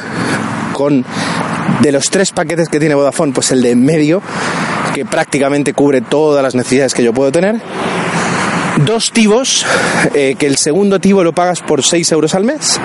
con 0.73 1.05
de 1.81 1.93
los 1.93 2.11
tres 2.11 2.33
paquetes 2.33 2.69
que 2.69 2.79
tiene 2.79 2.95
Vodafone, 2.95 3.33
pues 3.33 3.51
el 3.51 3.63
de 3.63 3.73
en 3.73 3.85
medio, 3.85 4.23
que 4.95 5.05
prácticamente 5.05 5.75
cubre 5.75 6.01
todas 6.01 6.43
las 6.43 6.55
necesidades 6.55 6.95
que 6.95 7.03
yo 7.03 7.13
puedo 7.13 7.33
tener. 7.33 7.61
Dos 8.85 9.11
tibos, 9.13 9.67
eh, 10.15 10.37
que 10.39 10.47
el 10.47 10.57
segundo 10.57 11.01
tibo 11.01 11.25
lo 11.25 11.33
pagas 11.33 11.61
por 11.61 11.83
6 11.83 12.13
euros 12.13 12.35
al 12.35 12.45
mes. 12.45 12.79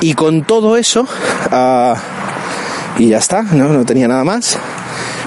Y 0.00 0.14
con 0.14 0.44
todo 0.44 0.76
eso, 0.76 1.06
uh, 1.50 1.94
y 2.98 3.08
ya 3.08 3.18
está, 3.18 3.42
¿no? 3.42 3.68
no 3.68 3.84
tenía 3.84 4.08
nada 4.08 4.24
más. 4.24 4.58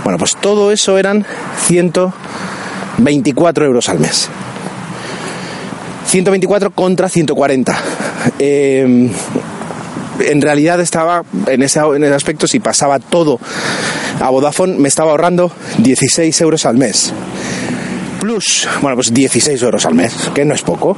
Bueno, 0.04 0.18
pues 0.18 0.36
todo 0.36 0.72
eso 0.72 0.98
eran 0.98 1.26
124 1.66 3.66
euros 3.66 3.88
al 3.90 4.00
mes. 4.00 4.30
124 6.08 6.72
contra 6.72 7.08
140. 7.08 7.78
Eh, 8.40 9.12
en 10.20 10.42
realidad 10.42 10.80
estaba 10.82 11.24
en 11.48 11.64
ese, 11.64 11.80
en 11.80 12.04
ese 12.04 12.14
aspecto, 12.14 12.48
si 12.48 12.60
pasaba 12.60 13.00
todo 13.00 13.40
a 14.20 14.30
Vodafone, 14.30 14.78
me 14.78 14.88
estaba 14.88 15.12
ahorrando 15.12 15.52
16 15.80 16.42
euros 16.42 16.66
al 16.66 16.78
mes. 16.78 17.14
Plus, 18.20 18.68
bueno, 18.82 18.96
pues 18.96 19.14
16 19.14 19.62
euros 19.64 19.86
al 19.86 19.96
mes, 19.96 20.14
que 20.34 20.46
no 20.46 20.54
es 20.54 20.62
poco. 20.62 20.96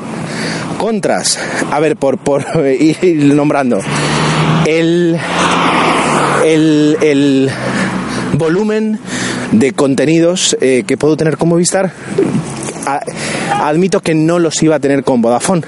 Contras, 0.77 1.39
a 1.71 1.79
ver, 1.79 1.95
por, 1.95 2.17
por 2.17 2.45
ir 2.79 3.33
nombrando, 3.33 3.79
el, 4.65 5.17
el, 6.43 6.97
el 7.01 7.51
volumen 8.33 8.99
de 9.51 9.73
contenidos 9.73 10.57
eh, 10.61 10.83
que 10.85 10.97
puedo 10.97 11.17
tener 11.17 11.37
con 11.37 11.49
Movistar, 11.49 11.91
admito 13.51 14.01
que 14.01 14.13
no 14.13 14.39
los 14.39 14.61
iba 14.63 14.75
a 14.75 14.79
tener 14.79 15.03
con 15.03 15.21
Vodafone, 15.21 15.63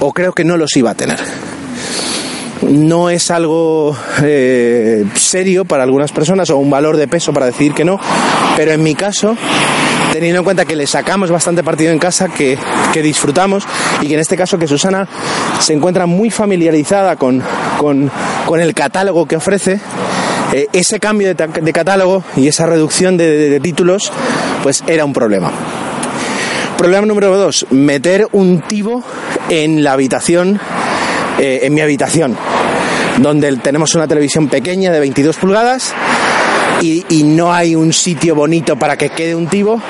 o 0.00 0.12
creo 0.12 0.32
que 0.32 0.44
no 0.44 0.56
los 0.56 0.76
iba 0.76 0.90
a 0.90 0.94
tener. 0.94 1.18
No 2.62 3.08
es 3.08 3.30
algo 3.30 3.96
eh, 4.22 5.04
serio 5.14 5.64
para 5.64 5.82
algunas 5.82 6.12
personas 6.12 6.50
o 6.50 6.58
un 6.58 6.70
valor 6.70 6.98
de 6.98 7.08
peso 7.08 7.32
para 7.32 7.46
decir 7.46 7.72
que 7.72 7.84
no, 7.84 7.98
pero 8.56 8.72
en 8.72 8.82
mi 8.82 8.94
caso, 8.94 9.34
teniendo 10.12 10.40
en 10.40 10.44
cuenta 10.44 10.66
que 10.66 10.76
le 10.76 10.86
sacamos 10.86 11.30
bastante 11.30 11.64
partido 11.64 11.90
en 11.90 11.98
casa, 11.98 12.28
que, 12.28 12.58
que 12.92 13.02
disfrutamos 13.02 13.66
y 14.02 14.08
que 14.08 14.14
en 14.14 14.20
este 14.20 14.36
caso 14.36 14.58
que 14.58 14.68
Susana 14.68 15.08
se 15.58 15.72
encuentra 15.72 16.04
muy 16.04 16.30
familiarizada 16.30 17.16
con, 17.16 17.42
con, 17.78 18.10
con 18.44 18.60
el 18.60 18.74
catálogo 18.74 19.26
que 19.26 19.36
ofrece, 19.36 19.80
eh, 20.52 20.68
ese 20.72 20.98
cambio 20.98 21.32
de, 21.34 21.46
de, 21.46 21.72
catálogo 21.72 22.24
y 22.36 22.48
esa 22.48 22.66
reducción 22.66 23.16
de, 23.16 23.60
títulos, 23.60 24.12
pues 24.62 24.82
era 24.86 25.04
un 25.04 25.12
problema. 25.12 25.50
Problema 26.76 27.06
número 27.06 27.36
dos, 27.36 27.66
meter 27.70 28.26
un 28.32 28.62
tibo 28.62 29.02
en 29.48 29.84
la 29.84 29.92
habitación 29.92 30.58
eh, 31.38 31.60
en 31.62 31.74
mi 31.74 31.80
habitación, 31.80 32.36
donde 33.18 33.56
tenemos 33.58 33.94
una 33.94 34.08
televisión 34.08 34.48
pequeña 34.48 34.90
de 34.90 35.00
22 35.00 35.36
pulgadas 35.36 35.94
y, 36.80 37.04
y 37.08 37.22
no 37.24 37.52
hay 37.52 37.74
un 37.74 37.92
sitio 37.92 38.34
bonito 38.34 38.76
para 38.76 38.96
que 38.96 39.10
quede 39.10 39.34
un 39.34 39.46
tibo, 39.46 39.80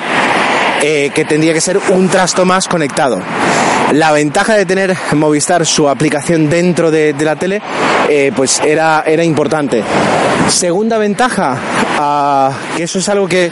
eh, 0.81 1.11
que 1.13 1.25
tendría 1.25 1.53
que 1.53 1.61
ser 1.61 1.79
un 1.89 2.09
trasto 2.09 2.45
más 2.45 2.67
conectado. 2.67 3.21
La 3.93 4.13
ventaja 4.13 4.55
de 4.55 4.65
tener 4.65 4.95
Movistar 5.13 5.65
su 5.65 5.89
aplicación 5.89 6.49
dentro 6.49 6.91
de, 6.91 7.13
la 7.19 7.35
tele, 7.35 7.61
eh, 8.07 8.31
pues 8.33 8.61
era, 8.61 9.03
era 9.05 9.23
importante. 9.23 9.83
Segunda 10.47 10.97
ventaja, 10.97 11.57
uh, 11.99 12.75
que 12.77 12.83
eso 12.83 12.99
es 12.99 13.09
algo 13.09 13.27
que 13.27 13.51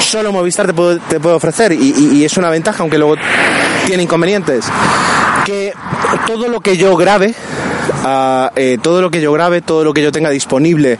solo 0.00 0.32
Movistar 0.32 0.66
te 0.66 0.72
puede, 0.72 1.00
te 1.00 1.20
puede 1.20 1.36
ofrecer 1.36 1.72
y, 1.72 2.24
es 2.24 2.36
una 2.38 2.48
ventaja, 2.48 2.82
aunque 2.82 2.96
luego 2.96 3.16
tiene 3.86 4.04
inconvenientes 4.04 4.64
que 5.44 5.72
todo 6.26 6.48
lo 6.48 6.60
que 6.60 6.78
yo 6.78 6.96
grabe, 6.96 7.34
uh, 8.04 8.48
eh, 8.56 8.78
todo 8.82 9.02
lo 9.02 9.10
que 9.10 9.20
yo 9.20 9.32
grabe, 9.32 9.60
todo 9.60 9.84
lo 9.84 9.92
que 9.92 10.02
yo 10.02 10.12
tenga 10.12 10.30
disponible 10.30 10.98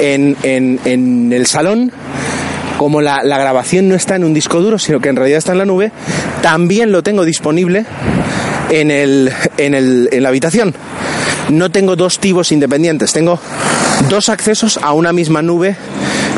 en, 0.00 0.36
en, 0.44 0.78
en 0.84 1.32
el 1.32 1.46
salón, 1.46 1.92
como 2.78 3.02
la, 3.02 3.22
la, 3.22 3.36
grabación 3.38 3.88
no 3.88 3.94
está 3.94 4.16
en 4.16 4.24
un 4.24 4.32
disco 4.32 4.60
duro, 4.60 4.78
sino 4.78 5.00
que 5.00 5.10
en 5.10 5.16
realidad 5.16 5.38
está 5.38 5.52
en 5.52 5.58
la 5.58 5.66
nube, 5.66 5.92
también 6.40 6.92
lo 6.92 7.02
tengo 7.02 7.24
disponible 7.24 7.84
en, 8.70 8.90
el, 8.90 9.30
en, 9.58 9.74
el, 9.74 10.08
en 10.12 10.22
la 10.22 10.30
habitación. 10.30 10.74
No 11.50 11.70
tengo 11.70 11.96
dos 11.96 12.20
tibos 12.20 12.52
independientes, 12.52 13.12
tengo 13.12 13.38
dos 14.08 14.28
accesos 14.28 14.78
a 14.82 14.92
una 14.92 15.12
misma 15.12 15.42
nube 15.42 15.76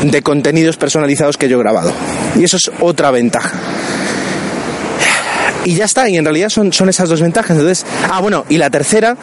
de 0.03 0.23
contenidos 0.23 0.77
personalizados 0.77 1.37
que 1.37 1.49
yo 1.49 1.59
he 1.59 1.61
grabado. 1.61 1.93
Y 2.37 2.45
eso 2.45 2.57
es 2.57 2.71
otra 2.81 3.11
ventaja 3.11 3.53
y 5.65 5.75
ya 5.75 5.85
está, 5.85 6.09
y 6.09 6.17
en 6.17 6.25
realidad 6.25 6.49
son, 6.49 6.73
son 6.73 6.89
esas 6.89 7.09
dos 7.09 7.21
ventajas. 7.21 7.51
Entonces, 7.51 7.85
ah, 8.11 8.21
bueno, 8.21 8.45
y 8.49 8.59
la 8.59 8.71
tercera 8.71 9.17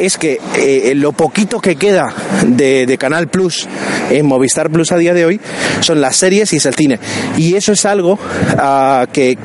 es 0.00 0.16
que 0.16 0.38
eh, 0.56 0.92
lo 0.94 1.12
poquito 1.12 1.60
que 1.60 1.76
queda 1.76 2.14
de, 2.46 2.96
Canal 2.98 3.28
Plus 3.28 3.66
en 4.10 4.26
Movistar 4.26 4.70
Plus 4.70 4.92
a 4.92 4.96
día 4.96 5.14
de 5.14 5.24
hoy 5.24 5.40
son 5.80 6.00
las 6.00 6.16
series 6.16 6.52
y 6.52 6.56
es 6.56 6.66
el 6.66 6.74
cine. 6.74 6.98
Y 7.36 7.54
eso 7.54 7.72
es 7.72 7.84
algo 7.84 8.14
uh, 8.14 9.06
que, 9.12 9.38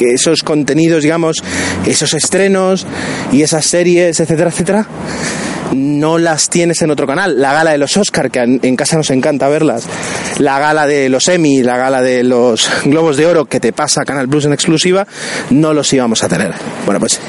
esos 0.00 0.42
contenidos, 0.42 1.02
digamos, 1.02 1.42
esos 1.86 2.14
estrenos 2.14 2.86
y 3.32 3.42
esas 3.42 3.66
series, 3.66 4.20
etcétera, 4.20 4.50
etcétera, 4.50 4.86
no 5.74 6.18
las 6.18 6.48
tienes 6.48 6.82
en 6.82 6.90
otro 6.90 7.06
canal. 7.06 7.40
La 7.40 7.52
gala 7.52 7.72
de 7.72 7.78
los 7.78 7.96
Oscar, 7.96 8.30
que 8.30 8.40
en 8.40 8.76
casa 8.76 8.96
nos 8.96 9.10
encanta 9.10 9.48
verlas, 9.48 9.84
la 10.38 10.58
gala 10.58 10.86
de 10.86 11.08
los 11.08 11.28
Emmy, 11.28 11.62
la 11.62 11.76
gala 11.76 12.02
de 12.02 12.22
los 12.22 12.68
Globos 12.84 13.16
de 13.16 13.26
Oro 13.26 13.46
que 13.46 13.60
te 13.60 13.72
pasa 13.72 14.04
Canal 14.04 14.28
Plus 14.28 14.44
en 14.44 14.52
exclusiva, 14.52 15.06
no 15.50 15.72
los 15.72 15.92
íbamos 15.92 16.22
a 16.22 16.28
tener. 16.28 16.52
Bueno, 16.84 17.00
pues 17.00 17.20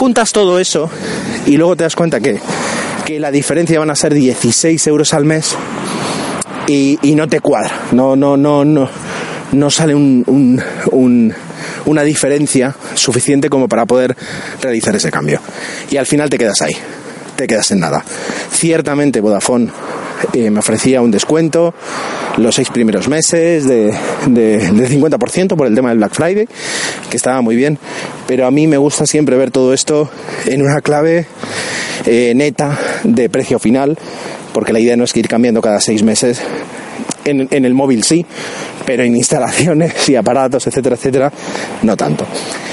juntas 0.00 0.32
todo 0.32 0.58
eso 0.58 0.88
y 1.44 1.58
luego 1.58 1.76
te 1.76 1.84
das 1.84 1.94
cuenta 1.94 2.20
que, 2.20 2.40
que 3.04 3.20
la 3.20 3.30
diferencia 3.30 3.78
van 3.78 3.90
a 3.90 3.94
ser 3.94 4.14
16 4.14 4.86
euros 4.86 5.12
al 5.12 5.26
mes 5.26 5.54
y, 6.66 6.98
y 7.02 7.14
no 7.14 7.28
te 7.28 7.40
cuadra. 7.40 7.70
No, 7.92 8.16
no, 8.16 8.34
no, 8.34 8.64
no, 8.64 8.88
no 9.52 9.70
sale 9.70 9.94
un, 9.94 10.24
un, 10.26 10.62
un 10.92 11.34
una 11.84 12.02
diferencia 12.02 12.74
suficiente 12.94 13.50
como 13.50 13.68
para 13.68 13.84
poder 13.84 14.16
realizar 14.62 14.96
ese 14.96 15.10
cambio. 15.10 15.42
Y 15.90 15.98
al 15.98 16.06
final 16.06 16.30
te 16.30 16.38
quedas 16.38 16.62
ahí 16.62 16.72
te 17.36 17.46
quedas 17.46 17.70
en 17.70 17.80
nada. 17.80 18.04
Ciertamente 18.52 19.20
Vodafone 19.20 19.70
eh, 20.32 20.50
me 20.50 20.60
ofrecía 20.60 21.00
un 21.02 21.10
descuento 21.10 21.74
los 22.36 22.54
seis 22.54 22.70
primeros 22.70 23.08
meses 23.08 23.66
de, 23.66 23.92
de, 24.26 24.60
50% 24.70 25.56
por 25.56 25.66
el 25.66 25.74
tema 25.74 25.90
del 25.90 25.98
Black 25.98 26.14
Friday, 26.14 26.48
que 27.10 27.16
estaba 27.16 27.40
muy 27.42 27.56
bien. 27.56 27.78
Pero 28.26 28.46
a 28.46 28.50
mí 28.50 28.66
me 28.66 28.76
gusta 28.76 29.06
siempre 29.06 29.36
ver 29.36 29.50
todo 29.50 29.72
esto 29.72 30.08
en 30.46 30.62
una 30.62 30.80
clave 30.80 31.26
eh, 32.06 32.32
neta 32.34 32.78
de 33.04 33.28
precio 33.28 33.58
final, 33.58 33.98
porque 34.52 34.72
la 34.72 34.80
idea 34.80 34.96
no 34.96 35.04
es 35.04 35.12
que 35.12 35.20
ir 35.20 35.28
cambiando 35.28 35.60
cada 35.60 35.80
seis 35.80 36.02
meses. 36.02 36.40
En, 37.24 37.48
el 37.64 37.74
móvil 37.74 38.02
sí, 38.02 38.24
pero 38.86 39.02
en 39.02 39.14
instalaciones 39.14 40.08
y 40.08 40.16
aparatos, 40.16 40.66
etcétera, 40.66 40.96
etcétera, 40.96 41.32
no 41.82 41.96
tanto. 41.96 42.26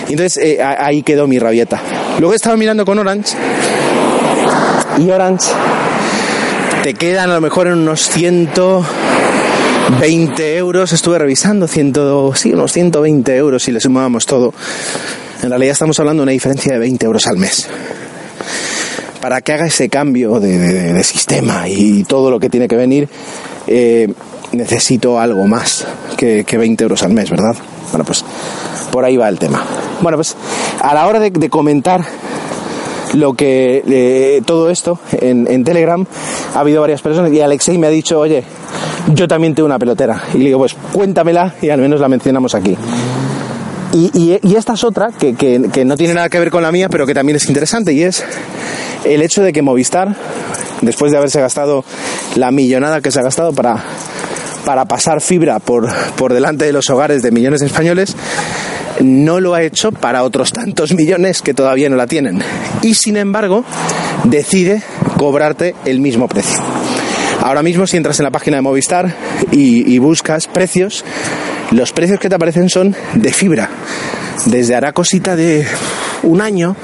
Entonces 0.10 0.38
eh, 0.38 0.63
ahí 0.63 1.03
quedó 1.03 1.27
mi 1.27 1.38
rabieta. 1.38 1.81
Luego 2.17 2.33
he 2.33 2.38
estado 2.38 2.57
mirando 2.57 2.86
con 2.86 2.97
Orange 2.97 3.36
y 4.97 5.10
Orange 5.12 5.47
te 6.83 6.93
quedan 6.93 7.31
a 7.31 7.35
lo 7.35 7.41
mejor 7.41 7.67
en 7.67 7.73
unos 7.73 8.09
120 8.09 10.57
euros. 10.57 10.93
Estuve 10.93 11.19
revisando, 11.19 11.67
ciento, 11.67 12.33
sí, 12.35 12.53
unos 12.53 12.71
120 12.73 13.35
euros 13.35 13.61
si 13.63 13.71
le 13.71 13.79
sumábamos 13.79 14.25
todo. 14.25 14.53
En 15.41 15.49
realidad 15.49 15.73
estamos 15.73 15.99
hablando 15.99 16.21
de 16.21 16.23
una 16.23 16.31
diferencia 16.31 16.73
de 16.73 16.79
20 16.79 17.05
euros 17.05 17.27
al 17.27 17.37
mes. 17.37 17.69
Para 19.21 19.41
que 19.41 19.53
haga 19.53 19.67
ese 19.67 19.89
cambio 19.89 20.39
de, 20.39 21.03
sistema 21.03 21.67
y 21.67 22.03
todo 22.03 22.31
lo 22.31 22.39
que 22.39 22.49
tiene 22.49 22.67
que 22.67 22.75
venir, 22.75 23.07
eh, 23.67 24.11
necesito 24.51 25.19
algo 25.19 25.45
más 25.47 25.85
que, 26.15 26.43
20 26.43 26.83
euros 26.83 27.03
al 27.03 27.13
mes, 27.13 27.29
¿verdad? 27.29 27.55
Bueno, 27.91 28.05
pues 28.05 28.25
por 28.91 29.05
ahí 29.05 29.17
va 29.17 29.29
el 29.29 29.37
tema. 29.39 29.63
Bueno, 30.01 30.17
pues 30.17 30.35
a 30.81 30.93
la 30.93 31.07
hora 31.07 31.19
de 31.19 31.49
comentar 31.49 32.05
lo 33.13 33.33
que 33.33 33.83
eh, 33.87 34.41
todo 34.45 34.69
esto 34.69 34.99
en, 35.11 35.63
Telegram 35.63 36.05
ha 36.53 36.59
habido 36.59 36.81
varias 36.81 37.01
personas 37.01 37.31
y 37.31 37.41
Alexei 37.41 37.77
me 37.77 37.87
ha 37.87 37.89
dicho, 37.89 38.19
oye, 38.19 38.43
yo 39.13 39.27
también 39.27 39.55
tengo 39.55 39.65
una 39.65 39.79
pelotera. 39.79 40.23
Y 40.33 40.39
le 40.39 40.45
digo, 40.45 40.59
pues 40.59 40.75
cuéntamela 40.91 41.55
y 41.61 41.69
al 41.69 41.81
menos 41.81 41.99
la 41.99 42.07
mencionamos 42.07 42.55
aquí. 42.55 42.75
Y, 43.93 44.37
esta 44.55 44.73
es 44.73 44.83
otra 44.83 45.09
que, 45.17 45.33
que, 45.33 45.85
no 45.85 45.97
tiene 45.97 46.13
nada 46.13 46.29
que 46.29 46.39
ver 46.39 46.51
con 46.51 46.61
la 46.61 46.71
mía, 46.71 46.89
pero 46.89 47.07
que 47.07 47.13
también 47.13 47.37
es 47.37 47.47
interesante 47.47 47.93
y 47.93 48.03
es 48.03 48.23
el 49.05 49.21
hecho 49.21 49.41
de 49.41 49.53
que 49.53 49.61
Movistar, 49.61 50.15
después 50.81 51.11
de 51.11 51.17
haberse 51.17 51.39
gastado 51.39 51.83
la 52.35 52.51
millonada 52.51 53.01
que 53.01 53.09
se 53.11 53.19
ha 53.19 53.23
gastado 53.23 53.53
para, 53.53 53.83
para 54.65 54.85
pasar 54.85 55.21
fibra 55.21 55.59
por, 55.59 55.87
por 56.15 56.33
delante 56.33 56.65
de 56.65 56.73
los 56.73 56.89
hogares 56.89 57.23
de 57.23 57.31
millones 57.31 57.61
de 57.61 57.67
españoles, 57.67 58.15
no 59.01 59.39
lo 59.39 59.53
ha 59.53 59.63
hecho 59.63 59.91
para 59.91 60.23
otros 60.23 60.51
tantos 60.51 60.93
millones 60.93 61.41
que 61.41 61.53
todavía 61.53 61.89
no 61.89 61.95
la 61.95 62.07
tienen. 62.07 62.39
Y 62.81 62.93
sin 62.93 63.17
embargo, 63.17 63.63
decide 64.23 64.81
cobrarte 65.17 65.75
el 65.86 65.99
mismo 65.99 66.27
precio. 66.27 66.60
Ahora 67.41 67.63
mismo 67.63 67.88
si 67.88 67.97
entras 67.97 68.19
en 68.19 68.25
la 68.25 68.31
página 68.31 68.57
de 68.57 68.62
Movistar 68.62 69.13
y, 69.51 69.97
buscas 69.99 70.47
precios, 70.47 71.05
los 71.71 71.93
precios 71.93 72.19
que 72.19 72.29
te 72.29 72.36
aparecen 72.36 72.69
son 72.69 72.95
de 73.13 73.31
fibra. 73.31 73.69
Desde 74.45 74.75
hará 74.75 74.91
cosita 74.91 75.36
de 75.36 75.65
un 76.23 76.41
año, 76.41 76.75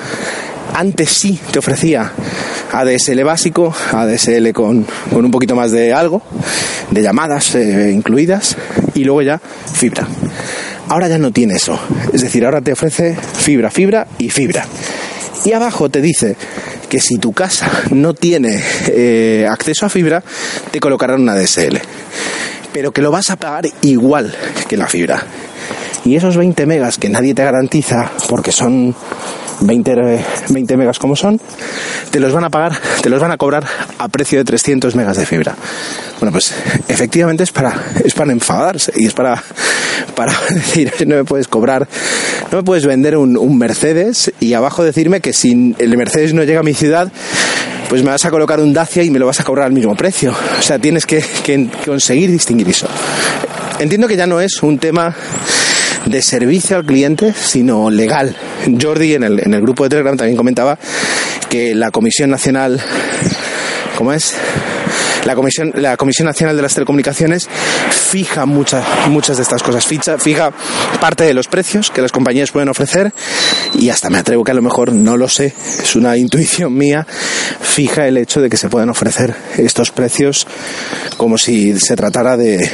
antes 0.74 1.10
sí 1.10 1.40
te 1.52 1.60
ofrecía 1.60 2.12
ADSL 2.72 3.24
básico, 3.24 3.74
ADSL 3.92 4.52
con, 4.54 4.86
con 5.12 5.26
un 5.26 5.32
poquito 5.32 5.56
más 5.56 5.72
de 5.72 5.94
algo, 5.94 6.22
de 6.92 7.02
llamadas 7.02 7.56
eh, 7.56 7.92
incluidas, 7.94 8.56
y 8.94 9.04
luego 9.04 9.22
ya 9.22 9.40
fibra. 9.40 10.08
Ahora 10.90 11.08
ya 11.08 11.18
no 11.18 11.32
tiene 11.32 11.56
eso. 11.56 11.80
Es 12.12 12.22
decir, 12.22 12.46
ahora 12.46 12.62
te 12.62 12.74
ofrece 12.74 13.16
fibra, 13.16 13.72
fibra 13.72 14.08
y 14.18 14.30
fibra. 14.30 14.66
Y 15.46 15.52
abajo 15.54 15.90
te 15.90 16.02
dice 16.02 16.36
que 16.90 17.00
si 17.00 17.18
tu 17.18 17.34
casa 17.34 17.70
no 17.92 18.14
tiene 18.14 18.62
eh, 18.88 19.48
acceso 19.50 19.86
a 19.86 19.90
fibra, 19.90 20.24
te 20.72 20.80
colocarán 20.80 21.22
una 21.22 21.36
DSL. 21.36 21.80
Pero 22.72 22.92
que 22.92 23.02
lo 23.02 23.12
vas 23.12 23.30
a 23.30 23.36
pagar 23.36 23.66
igual 23.82 24.34
que 24.68 24.78
la 24.78 24.88
fibra. 24.88 25.24
Y 26.06 26.16
esos 26.16 26.38
20 26.38 26.66
megas 26.66 26.98
que 26.98 27.10
nadie 27.10 27.34
te 27.34 27.44
garantiza 27.44 28.12
porque 28.28 28.52
son 28.52 28.96
20, 29.66 30.26
20 30.50 30.78
megas 30.78 31.00
como 31.00 31.16
son, 31.16 31.40
te 32.12 32.20
los 32.20 32.34
van 32.34 32.44
a 32.44 32.50
pagar, 32.50 32.80
te 33.02 33.10
los 33.10 33.20
van 33.20 33.32
a 33.32 33.38
cobrar 33.38 33.66
a 33.98 34.08
precio 34.10 34.40
de 34.40 34.46
300 34.46 34.96
megas 34.96 35.18
de 35.18 35.26
fibra. 35.26 35.56
Bueno, 36.20 36.32
pues 36.32 36.54
efectivamente 36.88 37.44
es 37.44 37.52
para, 37.52 37.74
es 38.04 38.14
para 38.14 38.32
enfadarse 38.32 38.94
y 38.96 39.08
es 39.08 39.14
para, 39.14 39.42
para 40.16 40.34
decir, 40.50 40.94
no 41.08 41.16
me 41.16 41.24
puedes 41.24 41.48
cobrar, 41.48 41.88
no 42.52 42.58
me 42.58 42.64
puedes 42.64 42.86
vender 42.86 43.18
un, 43.18 43.38
un 43.38 43.58
Mercedes 43.58 44.32
y 44.40 44.54
abajo 44.54 44.84
decirme 44.84 45.22
que 45.22 45.34
si 45.34 45.76
el 45.78 45.98
Mercedes 45.98 46.34
no 46.34 46.44
llega 46.44 46.60
a 46.60 46.64
mi 46.64 46.74
ciudad, 46.74 47.12
pues 47.90 48.04
me 48.04 48.10
vas 48.10 48.26
a 48.26 48.32
colocar 48.32 48.60
un 48.60 48.74
Dacia 48.74 49.04
y 49.04 49.10
me 49.10 49.20
lo 49.20 49.26
vas 49.26 49.40
a 49.40 49.44
cobrar 49.44 49.68
al 49.68 49.74
mismo 49.74 49.96
precio. 49.96 50.34
O 50.58 50.62
sea, 50.62 50.80
tienes 50.80 51.06
que, 51.06 51.24
que 51.44 51.70
conseguir 51.86 52.32
distinguir 52.32 52.70
eso. 52.70 52.88
Entiendo 53.80 54.08
que 54.08 54.16
ya 54.16 54.28
no 54.28 54.40
es 54.40 54.64
un 54.64 54.80
tema 54.80 55.16
de 56.06 56.22
servicio 56.22 56.78
al 56.78 56.86
cliente, 56.86 57.34
sino 57.34 57.90
legal. 57.90 58.36
Jordi 58.82 59.14
en 59.14 59.24
el, 59.24 59.40
en 59.40 59.54
el 59.54 59.62
grupo 59.62 59.84
de 59.84 59.90
Telegram 59.90 60.18
también 60.18 60.38
comentaba 60.38 60.78
que 61.50 61.76
la 61.76 61.92
Comisión 61.92 62.30
Nacional, 62.30 62.82
¿cómo 63.98 64.14
es? 64.14 64.36
La 65.26 65.36
Comisión, 65.36 65.72
la 65.76 65.96
Comisión 65.96 66.26
Nacional 66.26 66.56
de 66.56 66.62
las 66.62 66.74
Telecomunicaciones 66.74 67.48
fija 68.14 68.46
muchas, 68.46 68.86
muchas 69.08 69.38
de 69.38 69.44
estas 69.44 69.64
cosas, 69.64 69.86
fija, 69.86 70.18
fija 70.20 70.52
parte 71.00 71.24
de 71.24 71.34
los 71.34 71.48
precios 71.48 71.92
que 71.92 72.02
las 72.02 72.12
compañías 72.12 72.52
pueden 72.52 72.70
ofrecer 72.70 73.14
y 73.74 73.90
hasta 73.90 74.10
me 74.10 74.18
atrevo 74.18 74.44
que 74.44 74.52
a 74.52 74.56
lo 74.56 74.62
mejor 74.62 74.92
no 74.92 75.16
lo 75.16 75.30
sé, 75.30 75.54
es 75.82 75.96
una 75.96 76.18
intuición 76.18 76.76
mía, 76.76 77.08
fija 77.62 78.08
el 78.08 78.18
hecho 78.18 78.42
de 78.42 78.50
que 78.50 78.58
se 78.58 78.70
puedan 78.70 78.90
ofrecer 78.90 79.34
estos 79.58 79.92
precios 79.92 80.46
como 81.16 81.38
si 81.38 81.80
se 81.80 81.96
tratara 81.96 82.36
de, 82.36 82.70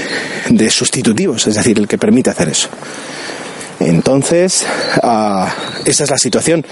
de 0.49 0.69
sustitutivos, 0.71 1.45
es 1.47 1.55
decir, 1.55 1.77
el 1.77 1.87
que 1.87 1.97
permite 1.97 2.31
hacer 2.31 2.49
eso. 2.49 2.69
Entonces, 3.79 4.65
ah, 5.03 5.53
esa 5.85 6.03
es 6.03 6.09
la 6.09 6.17
situación. 6.17 6.65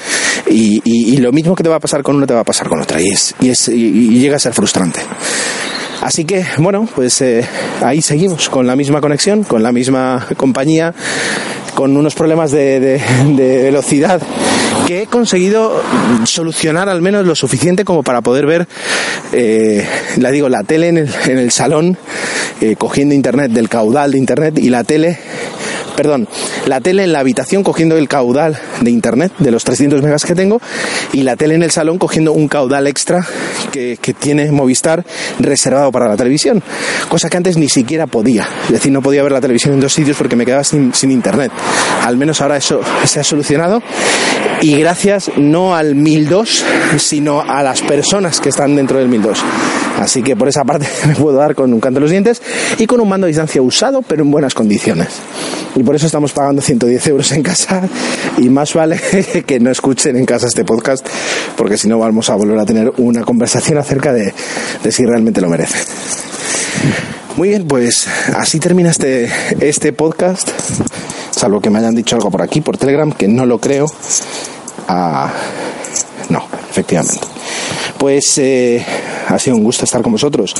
Y, 0.49 1.17
lo 1.17 1.31
mismo 1.31 1.55
que 1.55 1.63
te 1.63 1.69
va 1.69 1.77
a 1.77 1.79
pasar 1.79 2.03
con 2.03 2.15
una 2.15 2.27
te 2.27 2.33
va 2.33 2.41
a 2.41 2.45
pasar 2.45 2.69
con 2.69 2.81
otra. 2.81 3.01
Y, 3.01 3.09
es, 3.09 3.33
y, 3.39 3.49
es, 3.49 3.67
y 3.69 4.19
llega 4.19 4.35
a 4.35 4.39
ser 4.39 4.53
frustrante. 4.53 5.01
Así 6.01 6.25
que, 6.25 6.45
bueno, 6.59 6.87
pues 6.95 7.21
eh, 7.21 7.43
ahí 7.81 8.01
seguimos 8.01 8.49
con 8.49 8.67
la 8.67 8.75
misma 8.75 9.01
conexión, 9.01 9.43
con 9.43 9.63
la 9.63 9.71
misma 9.71 10.27
compañía, 10.37 10.93
con 11.73 11.97
unos 11.97 12.13
problemas 12.13 12.51
de, 12.51 13.01
velocidad 13.35 14.21
que 14.85 15.03
he 15.03 15.07
conseguido 15.07 15.81
solucionar 16.23 16.87
al 16.87 17.01
menos 17.01 17.25
lo 17.25 17.35
suficiente 17.35 17.83
como 17.83 18.03
para 18.03 18.21
poder 18.21 18.45
ver, 18.45 18.67
eh, 19.33 19.85
la 20.17 20.31
digo, 20.31 20.49
la 20.49 20.63
tele 20.63 20.87
en 20.89 20.97
el, 20.97 21.51
salón, 21.51 21.97
eh, 22.61 22.75
cogiendo 22.77 23.13
internet 23.13 23.51
del 23.51 23.67
caudal 23.67 24.11
de 24.11 24.17
internet 24.17 24.59
y 24.59 24.69
la 24.69 24.83
tele 24.83 25.19
perdón, 25.97 26.27
la 26.67 26.79
tele 26.79 27.03
en 27.03 27.11
la 27.11 27.19
habitación 27.19 27.63
cogiendo 27.63 27.97
el 27.97 28.07
caudal 28.07 28.57
de 28.81 28.91
internet 28.91 29.33
de 29.39 29.49
los 29.49 29.63
300 29.63 30.03
megas 30.03 30.23
que 30.25 30.35
tengo 30.35 30.61
y 31.11 31.23
la 31.23 31.35
tele 31.35 31.55
en 31.55 31.63
el 31.63 31.71
salón 31.71 31.97
cogiendo 31.97 32.33
un 32.33 32.47
caudal 32.47 32.85
extra 32.85 33.25
que, 33.71 33.97
tiene 34.19 34.51
Movistar 34.51 35.03
reservado 35.39 35.91
para 35.91 36.07
la 36.07 36.15
televisión, 36.15 36.61
cosa 37.09 37.29
que 37.29 37.37
antes 37.37 37.57
ni 37.57 37.67
siquiera 37.67 38.07
podía. 38.07 38.47
Es 38.65 38.71
decir, 38.71 38.91
no 38.91 39.01
podía 39.01 39.23
ver 39.23 39.31
la 39.31 39.41
televisión 39.41 39.73
en 39.73 39.79
dos 39.79 39.93
sitios 39.93 40.17
porque 40.17 40.35
me 40.35 40.45
quedaba 40.45 40.63
sin, 40.63 40.93
sin 40.93 41.11
internet. 41.11 41.51
Al 42.03 42.15
menos 42.15 42.41
ahora 42.41 42.57
eso 42.57 42.79
se 43.03 43.19
ha 43.19 43.23
solucionado 43.23 43.81
y 44.61 44.77
gracias 44.77 45.31
no 45.35 45.75
al 45.75 45.95
1002, 45.95 46.63
sino 46.97 47.41
a 47.41 47.63
las 47.63 47.81
personas 47.81 48.39
que 48.39 48.49
están 48.49 48.75
dentro 48.75 48.99
del 48.99 49.07
1002. 49.07 49.43
Así 49.97 50.21
que 50.21 50.35
por 50.35 50.47
esa 50.47 50.63
parte 50.63 50.87
me 51.07 51.15
puedo 51.15 51.37
dar 51.37 51.55
con 51.55 51.73
un 51.73 51.79
canto 51.79 51.99
de 51.99 52.01
los 52.01 52.11
dientes 52.11 52.41
y 52.77 52.85
con 52.85 52.99
un 52.99 53.09
mando 53.09 53.25
a 53.25 53.27
distancia 53.27 53.61
usado, 53.61 54.01
pero 54.01 54.23
en 54.23 54.31
buenas 54.31 54.53
condiciones. 54.53 55.07
Y 55.75 55.83
por 55.83 55.95
eso 55.95 56.05
estamos 56.05 56.31
pagando 56.31 56.61
110 56.61 57.07
euros 57.07 57.31
en 57.31 57.43
casa 57.43 57.81
y 58.37 58.49
más 58.49 58.73
vale 58.73 58.99
que 59.45 59.59
no 59.59 59.71
escuchen 59.71 60.15
en 60.15 60.25
casa 60.25 60.47
este 60.47 60.63
podcast, 60.63 61.07
porque 61.55 61.77
si 61.77 61.87
no 61.87 61.99
vamos 61.99 62.29
a 62.29 62.35
volver 62.35 62.57
a 62.59 62.65
tener 62.65 62.91
una 62.97 63.23
conversación 63.23 63.77
acerca 63.77 64.13
de, 64.13 64.33
si 64.89 65.05
realmente 65.05 65.41
lo 65.41 65.49
merece. 65.49 65.77
Muy 67.35 67.49
bien, 67.49 67.67
pues 67.67 68.07
así 68.35 68.59
termina 68.59 68.89
este, 68.89 69.29
este 69.59 69.93
podcast, 69.93 70.49
salvo 71.31 71.61
que 71.61 71.69
me 71.69 71.79
hayan 71.79 71.93
dicho 71.93 72.15
algo 72.15 72.31
por 72.31 72.41
aquí, 72.41 72.61
por 72.61 72.77
Telegram, 72.77 73.11
que 73.11 73.27
no 73.27 73.45
lo 73.45 73.59
creo. 73.59 73.85
Ah, 74.87 75.31
no, 76.29 76.43
efectivamente. 76.69 77.19
Pues 77.99 78.37
eh, 78.37 78.83
ha 79.27 79.39
sido 79.39 79.57
un 79.57 79.63
gusto 79.63 79.85
estar 79.85 80.01
con 80.01 80.11
vosotros 80.11 80.53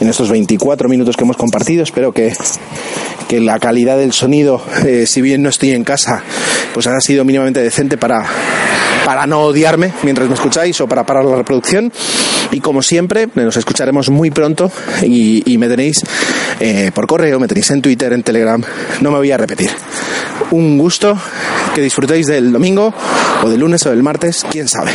en 0.00 0.08
estos 0.08 0.30
24 0.30 0.88
minutos 0.88 1.16
que 1.16 1.24
hemos 1.24 1.36
compartido. 1.36 1.82
Espero 1.82 2.12
que, 2.12 2.32
que 3.28 3.40
la 3.40 3.58
calidad 3.58 3.98
del 3.98 4.12
sonido, 4.12 4.62
eh, 4.86 5.06
si 5.06 5.20
bien 5.20 5.42
no 5.42 5.48
estoy 5.48 5.72
en 5.72 5.84
casa, 5.84 6.22
pues 6.72 6.86
ha 6.86 7.00
sido 7.00 7.24
mínimamente 7.24 7.60
decente 7.60 7.96
para, 7.96 8.24
para 9.04 9.26
no 9.26 9.40
odiarme 9.40 9.92
mientras 10.02 10.28
me 10.28 10.34
escucháis 10.34 10.80
o 10.80 10.88
para 10.88 11.04
parar 11.04 11.24
la 11.24 11.36
reproducción. 11.36 11.92
Y 12.52 12.60
como 12.60 12.82
siempre, 12.82 13.28
nos 13.34 13.56
escucharemos 13.56 14.10
muy 14.10 14.30
pronto 14.30 14.70
y, 15.02 15.56
me 15.58 15.68
tenéis 15.68 16.02
eh, 16.60 16.90
por 16.94 17.06
correo, 17.06 17.40
me 17.40 17.48
tenéis 17.48 17.70
en 17.70 17.80
Twitter, 17.80 18.12
en 18.12 18.22
Telegram. 18.22 18.62
No 19.00 19.10
me 19.10 19.16
voy 19.16 19.32
a 19.32 19.38
repetir. 19.38 19.70
Un 20.50 20.76
gusto, 20.76 21.18
que 21.74 21.80
disfrutéis 21.80 22.26
del 22.26 22.52
domingo 22.52 22.92
o 23.42 23.48
del 23.48 23.58
lunes 23.58 23.86
o 23.86 23.90
del 23.90 24.02
martes, 24.02 24.44
quién 24.50 24.68
sabe. 24.68 24.90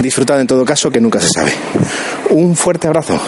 Disfrutad 0.00 0.40
en 0.40 0.48
todo 0.48 0.64
caso, 0.64 0.90
que 0.90 1.00
nunca 1.00 1.20
se 1.20 1.28
sabe. 1.28 1.52
Un 2.30 2.56
fuerte 2.56 2.88
abrazo. 2.88 3.20